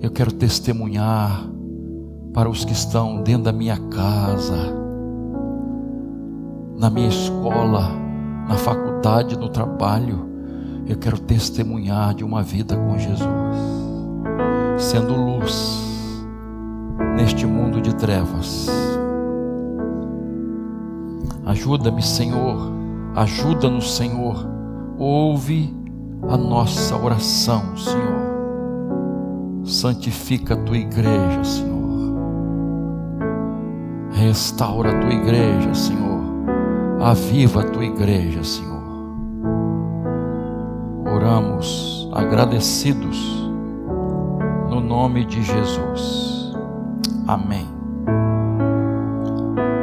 Eu 0.00 0.10
quero 0.10 0.32
testemunhar 0.32 1.46
para 2.32 2.48
os 2.48 2.64
que 2.64 2.72
estão 2.72 3.22
dentro 3.22 3.44
da 3.44 3.52
minha 3.52 3.76
casa, 3.76 4.56
na 6.78 6.88
minha 6.88 7.08
escola, 7.08 8.01
na 8.48 8.56
faculdade, 8.56 9.38
no 9.38 9.48
trabalho, 9.48 10.28
eu 10.86 10.96
quero 10.96 11.18
testemunhar 11.18 12.14
de 12.14 12.24
uma 12.24 12.42
vida 12.42 12.76
com 12.76 12.98
Jesus, 12.98 13.28
sendo 14.78 15.14
luz 15.14 15.80
neste 17.16 17.46
mundo 17.46 17.80
de 17.80 17.94
trevas. 17.94 18.68
Ajuda-me, 21.46 22.02
Senhor, 22.02 22.72
ajuda-nos, 23.14 23.94
Senhor, 23.94 24.46
ouve 24.98 25.74
a 26.28 26.36
nossa 26.36 26.96
oração, 26.96 27.76
Senhor. 27.76 28.22
Santifica 29.64 30.54
a 30.54 30.56
tua 30.56 30.76
igreja, 30.76 31.44
Senhor. 31.44 31.72
Restaura 34.12 34.96
a 34.96 35.00
tua 35.00 35.12
igreja, 35.12 35.74
Senhor 35.74 36.11
Aviva 37.02 37.62
a 37.62 37.64
tua 37.64 37.84
igreja, 37.84 38.44
Senhor. 38.44 38.80
Oramos 41.12 42.08
agradecidos 42.12 43.18
no 44.70 44.80
nome 44.80 45.24
de 45.24 45.42
Jesus. 45.42 46.52
Amém. 47.26 47.81